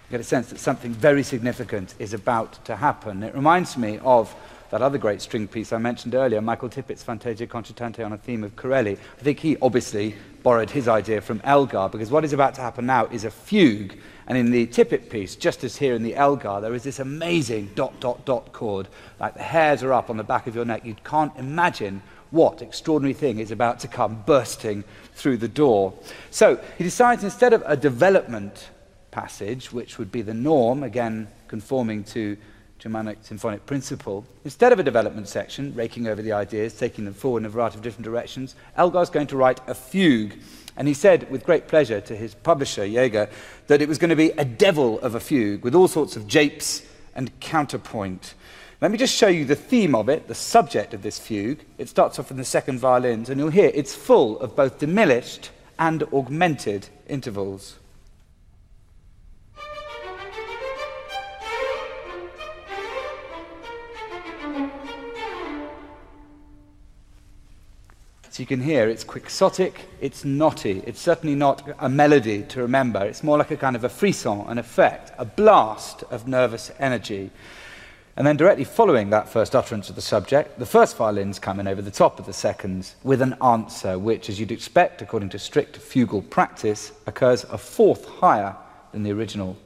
You 0.09 0.11
get 0.11 0.19
a 0.19 0.26
sense 0.26 0.49
that 0.49 0.59
something 0.59 0.91
very 0.91 1.24
significant 1.24 1.95
is 1.99 2.13
about 2.13 2.65
to 2.65 2.76
happen. 2.76 3.24
It 3.24 3.34
reminds 3.34 3.78
me 3.78 3.97
of 4.03 4.36
that 4.72 4.82
other 4.82 4.97
great 4.97 5.22
string 5.22 5.47
piece 5.47 5.72
I 5.72 5.78
mentioned 5.78 6.13
earlier, 6.13 6.41
Michael 6.41 6.67
Tippett's 6.67 7.01
Fantasia 7.01 7.47
Concertante 7.47 8.03
on 8.03 8.11
a 8.11 8.17
theme 8.17 8.43
of 8.43 8.57
Corelli. 8.57 8.97
I 8.97 9.24
think 9.24 9.39
he 9.39 9.55
obviously 9.61 10.17
borrowed 10.43 10.69
his 10.69 10.89
idea 10.89 11.22
from 11.22 11.39
Elgar, 11.45 11.88
because 11.88 12.11
what 12.11 12.26
is 12.26 12.34
about 12.34 12.55
to 12.55 12.61
happen 12.61 12.86
now 12.86 13.05
is 13.05 13.24
a 13.24 13.32
fugue. 13.32 13.97
And 14.28 14.38
in 14.38 14.51
the 14.51 14.67
Tippett 14.67 15.09
piece, 15.09 15.38
just 15.38 15.63
as 15.63 15.78
here 15.78 15.95
in 15.95 16.03
the 16.03 16.17
Elgar, 16.17 16.59
there 16.59 16.74
is 16.74 16.84
this 16.84 16.99
amazing 16.99 17.69
dot, 17.76 17.97
dot, 18.01 18.26
dot 18.26 18.51
chord. 18.51 18.89
Like 19.17 19.36
the 19.36 19.43
hairs 19.43 19.82
are 19.82 19.93
up 19.93 20.09
on 20.09 20.17
the 20.17 20.26
back 20.26 20.45
of 20.45 20.55
your 20.55 20.65
neck. 20.65 20.84
You 20.84 20.97
can't 21.05 21.32
imagine 21.38 22.01
what 22.32 22.61
extraordinary 22.61 23.13
thing 23.13 23.39
is 23.39 23.51
about 23.51 23.79
to 23.82 23.88
come 23.88 24.23
bursting 24.25 24.84
through 25.13 25.38
the 25.38 25.47
door. 25.47 25.93
So 26.32 26.59
he 26.77 26.84
decides 26.84 27.23
instead 27.23 27.53
of 27.53 27.63
a 27.65 27.77
development 27.77 28.69
passage, 29.11 29.71
which 29.71 29.99
would 29.99 30.11
be 30.11 30.21
the 30.21 30.34
norm, 30.34 30.84
again 30.84 31.27
conforming 31.47 32.03
to 32.05 32.38
Germanic 32.79 33.19
symphonic 33.21 33.65
principle, 33.65 34.25
instead 34.43 34.71
of 34.71 34.79
a 34.79 34.84
development 34.84 35.27
section, 35.27 35.75
raking 35.75 36.07
over 36.07 36.21
the 36.21 36.32
ideas, 36.32 36.73
taking 36.73 37.05
them 37.05 37.13
forward 37.13 37.41
in 37.41 37.45
a 37.45 37.49
variety 37.49 37.77
of 37.77 37.84
different 37.84 38.05
directions, 38.05 38.55
Elgar's 38.75 39.11
going 39.11 39.27
to 39.27 39.38
write 39.38 39.59
a 39.67 39.75
fugue. 39.75 40.34
And 40.77 40.88
he 40.88 40.93
said 40.95 41.29
with 41.29 41.45
great 41.45 41.67
pleasure 41.67 42.01
to 42.01 42.15
his 42.15 42.34
publisher, 42.34 42.86
Jaeger, 42.86 43.29
that 43.67 43.82
it 43.82 43.89
was 43.89 43.97
going 43.99 44.09
to 44.09 44.15
be 44.15 44.32
a 44.32 44.45
devil 44.45 44.99
of 45.01 45.13
a 45.13 45.19
fugue 45.19 45.63
with 45.63 45.75
all 45.75 45.88
sorts 45.88 46.15
of 46.15 46.27
japes 46.27 46.82
and 47.13 47.38
counterpoint. 47.39 48.34
Let 48.82 48.89
me 48.89 48.97
just 48.97 49.15
show 49.15 49.27
you 49.27 49.45
the 49.45 49.55
theme 49.55 49.93
of 49.93 50.09
it, 50.09 50.27
the 50.27 50.34
subject 50.34 50.95
of 50.95 51.03
this 51.03 51.19
fugue. 51.19 51.59
It 51.77 51.88
starts 51.88 52.17
off 52.17 52.32
in 52.32 52.38
the 52.38 52.43
second 52.43 52.79
violins, 52.79 53.29
and 53.29 53.39
you'll 53.39 53.51
hear 53.51 53.69
it's 53.75 53.93
full 53.93 54.39
of 54.39 54.55
both 54.55 54.79
diminished 54.79 55.51
and 55.77 56.01
augmented 56.11 56.89
intervals. 57.07 57.77
So 68.32 68.39
you 68.39 68.47
can 68.47 68.61
hear 68.61 68.89
it's 68.89 69.03
quixotic, 69.03 69.86
it's 69.99 70.25
knotty. 70.25 70.82
It's 70.88 70.99
certainly 70.99 71.36
not 71.36 71.69
a 71.77 71.88
melody 71.88 72.41
to 72.43 72.61
remember. 72.61 73.05
It's 73.05 73.21
more 73.21 73.38
like 73.38 73.51
a 73.51 73.57
kind 73.57 73.75
of 73.75 73.84
a 73.84 73.89
frisson, 73.89 74.39
an 74.47 74.57
effect, 74.57 75.11
a 75.19 75.25
blast 75.25 76.01
of 76.09 76.27
nervous 76.27 76.71
energy. 76.79 77.29
And 78.18 78.28
then 78.28 78.38
directly 78.38 78.66
following 78.66 79.09
that 79.09 79.30
first 79.30 79.55
utterance 79.55 79.89
of 79.89 79.95
the 79.95 80.01
subject, 80.01 80.59
the 80.59 80.66
first 80.66 80.97
violins 80.97 81.39
come 81.39 81.59
in 81.59 81.68
over 81.68 81.82
the 81.82 81.91
top 81.91 82.20
of 82.20 82.26
the 82.26 82.34
seconds 82.34 82.95
with 83.03 83.22
an 83.22 83.36
answer, 83.41 83.97
which, 83.97 84.30
as 84.30 84.39
you'd 84.39 84.51
expect, 84.51 85.01
according 85.01 85.30
to 85.30 85.39
strict 85.39 85.80
fugal 85.80 86.30
practice, 86.30 86.91
occurs 87.07 87.45
a 87.45 87.57
fourth 87.57 88.05
higher 88.05 88.55
than 88.91 89.03
the 89.03 89.12
original 89.12 89.57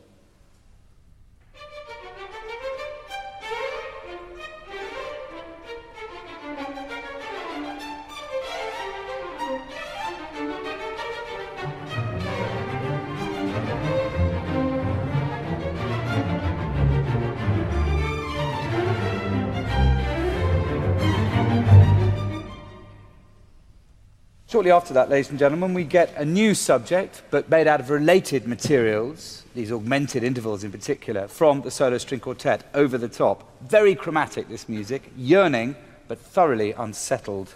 Shortly 24.66 24.78
after 24.78 24.95
that, 24.95 25.11
ladies 25.11 25.30
and 25.30 25.38
gentlemen, 25.38 25.76
we 25.76 25.84
get 25.84 26.11
a 26.18 26.26
new 26.26 26.55
subject, 26.55 27.22
but 27.30 27.47
made 27.49 27.68
out 27.68 27.82
of 27.82 27.91
related 27.91 28.47
materials, 28.47 29.43
these 29.53 29.72
augmented 29.72 30.24
intervals 30.24 30.63
in 30.63 30.72
particular, 30.72 31.28
from 31.28 31.61
the 31.61 31.70
solo 31.70 31.99
string 31.99 32.20
quartet, 32.20 32.63
over 32.74 32.97
the 32.97 33.07
top. 33.07 33.47
Very 33.61 33.93
chromatic, 33.93 34.49
this 34.49 34.68
music, 34.68 35.03
yearning, 35.16 35.76
but 36.07 36.18
thoroughly 36.18 36.72
unsettled. 36.72 37.53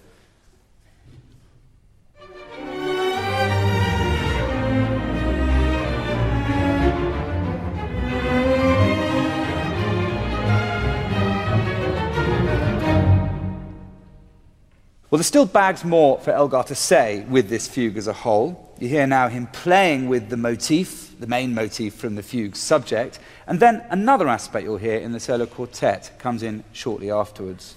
Well, 15.10 15.18
there's 15.18 15.26
still 15.26 15.48
bags 15.48 15.84
more 15.84 16.20
for 16.20 16.30
Elgar 16.30 16.62
to 16.68 16.76
say 16.76 17.26
with 17.28 17.50
this 17.50 17.68
fugue 17.68 17.98
as 17.98 18.06
a 18.06 18.14
whole. 18.14 18.72
You 18.78 18.90
hear 18.90 19.08
now 19.08 19.28
him 19.28 19.48
playing 19.48 20.08
with 20.08 20.30
the 20.30 20.38
motif, 20.38 21.20
the 21.20 21.26
main 21.26 21.56
motif 21.56 21.96
from 21.96 22.14
the 22.14 22.22
fugue 22.22 22.56
subject, 22.56 23.18
and 23.48 23.60
then 23.60 23.84
another 23.90 24.28
aspect 24.28 24.66
you'll 24.66 24.78
hear 24.78 25.00
in 25.00 25.12
the 25.12 25.20
solo 25.20 25.48
quartet 25.48 26.12
comes 26.20 26.44
in 26.44 26.64
shortly 26.74 27.10
afterwards. 27.10 27.74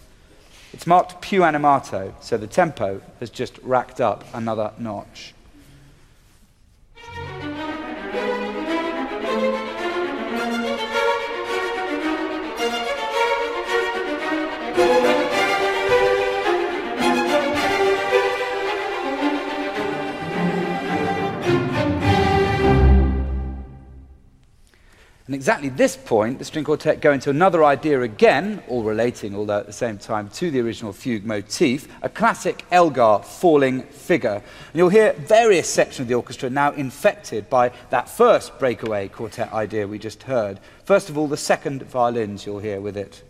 It's 0.74 0.86
marked 0.86 1.22
più 1.22 1.40
animato, 1.40 2.12
so 2.20 2.36
the 2.36 2.46
tempo 2.46 3.00
has 3.18 3.30
just 3.30 3.58
racked 3.62 3.98
up 3.98 4.24
another 4.34 4.72
notch. 4.78 5.32
And 25.26 25.36
exactly 25.36 25.68
this 25.68 25.96
point, 25.96 26.40
the 26.40 26.44
string 26.44 26.64
quartet 26.64 27.00
go 27.00 27.12
into 27.12 27.30
another 27.30 27.62
idea 27.64 28.00
again, 28.00 28.60
all 28.66 28.82
relating, 28.82 29.36
although 29.36 29.60
at 29.60 29.66
the 29.66 29.72
same 29.72 29.96
time, 29.96 30.28
to 30.30 30.50
the 30.50 30.60
original 30.60 30.92
fugue 30.92 31.24
motif, 31.24 31.86
a 32.02 32.08
classic 32.08 32.64
Elgar 32.72 33.20
falling 33.22 33.82
figure. 33.82 34.42
And 34.42 34.74
you'll 34.74 34.88
hear 34.88 35.12
various 35.12 35.68
sections 35.68 36.00
of 36.00 36.08
the 36.08 36.14
orchestra 36.14 36.50
now 36.50 36.72
infected 36.72 37.48
by 37.48 37.70
that 37.90 38.08
first 38.08 38.58
breakaway 38.58 39.06
quartet 39.08 39.52
idea 39.52 39.86
we 39.86 39.98
just 39.98 40.24
heard. 40.24 40.58
First 40.84 41.08
of 41.08 41.16
all, 41.16 41.28
the 41.28 41.36
second 41.36 41.84
violins 41.84 42.44
you'll 42.44 42.58
hear 42.58 42.80
with 42.80 42.96
it. 42.96 43.22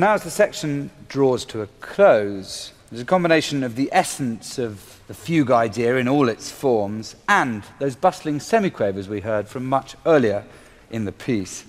And 0.00 0.06
now, 0.06 0.14
as 0.14 0.22
the 0.22 0.30
section 0.30 0.88
draws 1.10 1.44
to 1.44 1.60
a 1.60 1.66
close, 1.82 2.72
there's 2.90 3.02
a 3.02 3.04
combination 3.04 3.62
of 3.62 3.76
the 3.76 3.90
essence 3.92 4.58
of 4.58 4.98
the 5.08 5.12
fugue 5.12 5.50
idea 5.50 5.96
in 5.96 6.08
all 6.08 6.30
its 6.30 6.50
forms 6.50 7.16
and 7.28 7.62
those 7.80 7.96
bustling 7.96 8.38
semiquavers 8.38 9.08
we 9.08 9.20
heard 9.20 9.46
from 9.46 9.66
much 9.66 9.96
earlier 10.06 10.46
in 10.90 11.04
the 11.04 11.12
piece. 11.12 11.66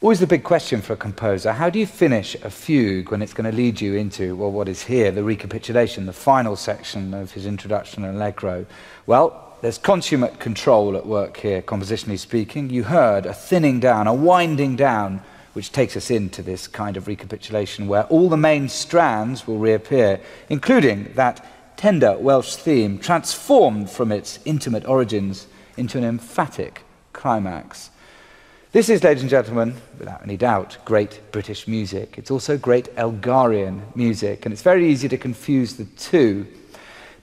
Always 0.00 0.20
the 0.20 0.28
big 0.28 0.44
question 0.44 0.80
for 0.80 0.92
a 0.92 0.96
composer 0.96 1.52
how 1.52 1.70
do 1.70 1.80
you 1.80 1.86
finish 1.86 2.36
a 2.36 2.50
fugue 2.50 3.10
when 3.10 3.20
it's 3.20 3.34
going 3.34 3.50
to 3.50 3.56
lead 3.56 3.80
you 3.80 3.96
into, 3.96 4.36
well, 4.36 4.52
what 4.52 4.68
is 4.68 4.84
here, 4.84 5.10
the 5.10 5.24
recapitulation, 5.24 6.06
the 6.06 6.12
final 6.12 6.54
section 6.54 7.12
of 7.12 7.32
his 7.32 7.46
introduction 7.46 8.04
and 8.04 8.14
allegro? 8.14 8.64
Well, 9.06 9.56
there's 9.60 9.76
consummate 9.76 10.38
control 10.38 10.96
at 10.96 11.04
work 11.04 11.38
here, 11.38 11.62
compositionally 11.62 12.20
speaking. 12.20 12.70
You 12.70 12.84
heard 12.84 13.26
a 13.26 13.34
thinning 13.34 13.80
down, 13.80 14.06
a 14.06 14.14
winding 14.14 14.76
down, 14.76 15.20
which 15.54 15.72
takes 15.72 15.96
us 15.96 16.12
into 16.12 16.42
this 16.42 16.68
kind 16.68 16.96
of 16.96 17.08
recapitulation 17.08 17.88
where 17.88 18.04
all 18.04 18.28
the 18.28 18.36
main 18.36 18.68
strands 18.68 19.48
will 19.48 19.58
reappear, 19.58 20.20
including 20.48 21.10
that 21.16 21.44
tender 21.76 22.16
Welsh 22.16 22.54
theme, 22.54 23.00
transformed 23.00 23.90
from 23.90 24.12
its 24.12 24.38
intimate 24.44 24.86
origins 24.86 25.48
into 25.76 25.98
an 25.98 26.04
emphatic 26.04 26.84
climax. 27.12 27.90
This 28.78 28.90
is, 28.90 29.02
ladies 29.02 29.24
and 29.24 29.30
gentlemen, 29.30 29.74
without 29.98 30.22
any 30.22 30.36
doubt, 30.36 30.76
great 30.84 31.20
British 31.32 31.66
music. 31.66 32.14
It's 32.16 32.30
also 32.30 32.56
great 32.56 32.94
Elgarian 32.94 33.80
music, 33.96 34.46
and 34.46 34.52
it's 34.52 34.62
very 34.62 34.88
easy 34.88 35.08
to 35.08 35.18
confuse 35.18 35.74
the 35.74 35.84
two. 35.96 36.46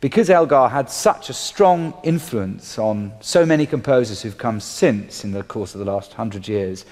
Because 0.01 0.29
Elgar 0.29 0.67
had 0.67 0.89
such 0.89 1.29
a 1.29 1.33
strong 1.33 1.93
influence 2.03 2.77
on 2.77 3.13
so 3.21 3.45
many 3.45 3.65
composers 3.65 4.21
who've 4.21 4.37
come 4.37 4.59
since 4.59 5.23
in 5.23 5.31
the 5.31 5.43
course 5.43 5.73
of 5.73 5.79
the 5.79 5.89
last 5.89 6.11
hundred 6.11 6.45
years, 6.45 6.83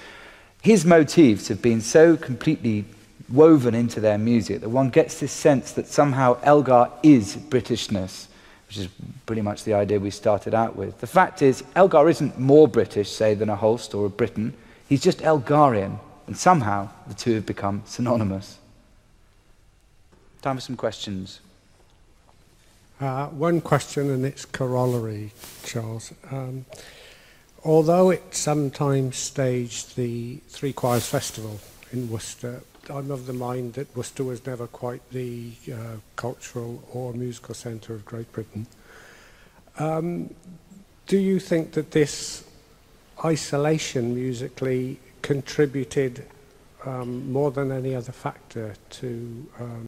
his 0.62 0.86
motifs 0.86 1.48
have 1.48 1.60
been 1.60 1.82
so 1.82 2.16
completely 2.16 2.86
woven 3.30 3.74
into 3.74 4.00
their 4.00 4.16
music 4.16 4.62
that 4.62 4.70
one 4.70 4.88
gets 4.88 5.20
this 5.20 5.30
sense 5.30 5.72
that 5.72 5.88
somehow 5.88 6.38
Elgar 6.42 6.90
is 7.02 7.36
Britishness 7.36 8.28
which 8.66 8.78
is 8.78 8.88
pretty 9.26 9.42
much 9.42 9.64
the 9.64 9.74
idea 9.74 10.00
we 10.00 10.10
started 10.10 10.54
out 10.54 10.76
with. 10.76 11.00
The 11.00 11.06
fact 11.06 11.42
is, 11.42 11.64
Elgar 11.74 12.08
isn't 12.08 12.38
more 12.38 12.68
British, 12.68 13.10
say, 13.10 13.34
than 13.34 13.48
a 13.48 13.56
Holst 13.56 13.94
or 13.94 14.06
a 14.06 14.10
Britten. 14.10 14.54
He's 14.88 15.02
just 15.02 15.18
Elgarian, 15.18 15.98
and 16.26 16.36
somehow 16.36 16.88
the 17.06 17.14
two 17.14 17.34
have 17.34 17.46
become 17.46 17.82
synonymous. 17.84 18.58
Time 20.42 20.56
for 20.56 20.60
some 20.60 20.76
questions. 20.76 21.40
Uh, 23.00 23.26
one 23.28 23.60
question 23.60 24.10
and 24.10 24.24
its 24.24 24.44
corollary, 24.44 25.32
Charles. 25.64 26.12
Um, 26.30 26.64
although 27.64 28.10
it 28.10 28.34
sometimes 28.34 29.16
staged 29.16 29.96
the 29.96 30.36
Three 30.48 30.72
Choirs 30.72 31.08
Festival 31.08 31.60
in 31.92 32.10
Worcester, 32.10 32.62
I'm 32.90 33.10
of 33.10 33.26
the 33.26 33.32
mind 33.32 33.74
that 33.74 33.94
Worcester 33.96 34.24
was 34.24 34.44
never 34.46 34.66
quite 34.66 35.08
the 35.10 35.52
uh, 35.72 35.96
cultural 36.16 36.82
or 36.92 37.12
musical 37.12 37.54
centre 37.54 37.94
of 37.94 38.04
Great 38.04 38.30
Britain. 38.32 38.66
Um, 39.78 40.34
do 41.06 41.18
you 41.18 41.40
think 41.40 41.72
that 41.72 41.90
this 41.90 42.44
isolation 43.24 44.14
musically 44.14 44.98
contributed 45.22 46.26
um, 46.84 47.32
more 47.32 47.50
than 47.50 47.72
any 47.72 47.94
other 47.94 48.12
factor 48.12 48.74
to 48.90 49.46
um, 49.58 49.86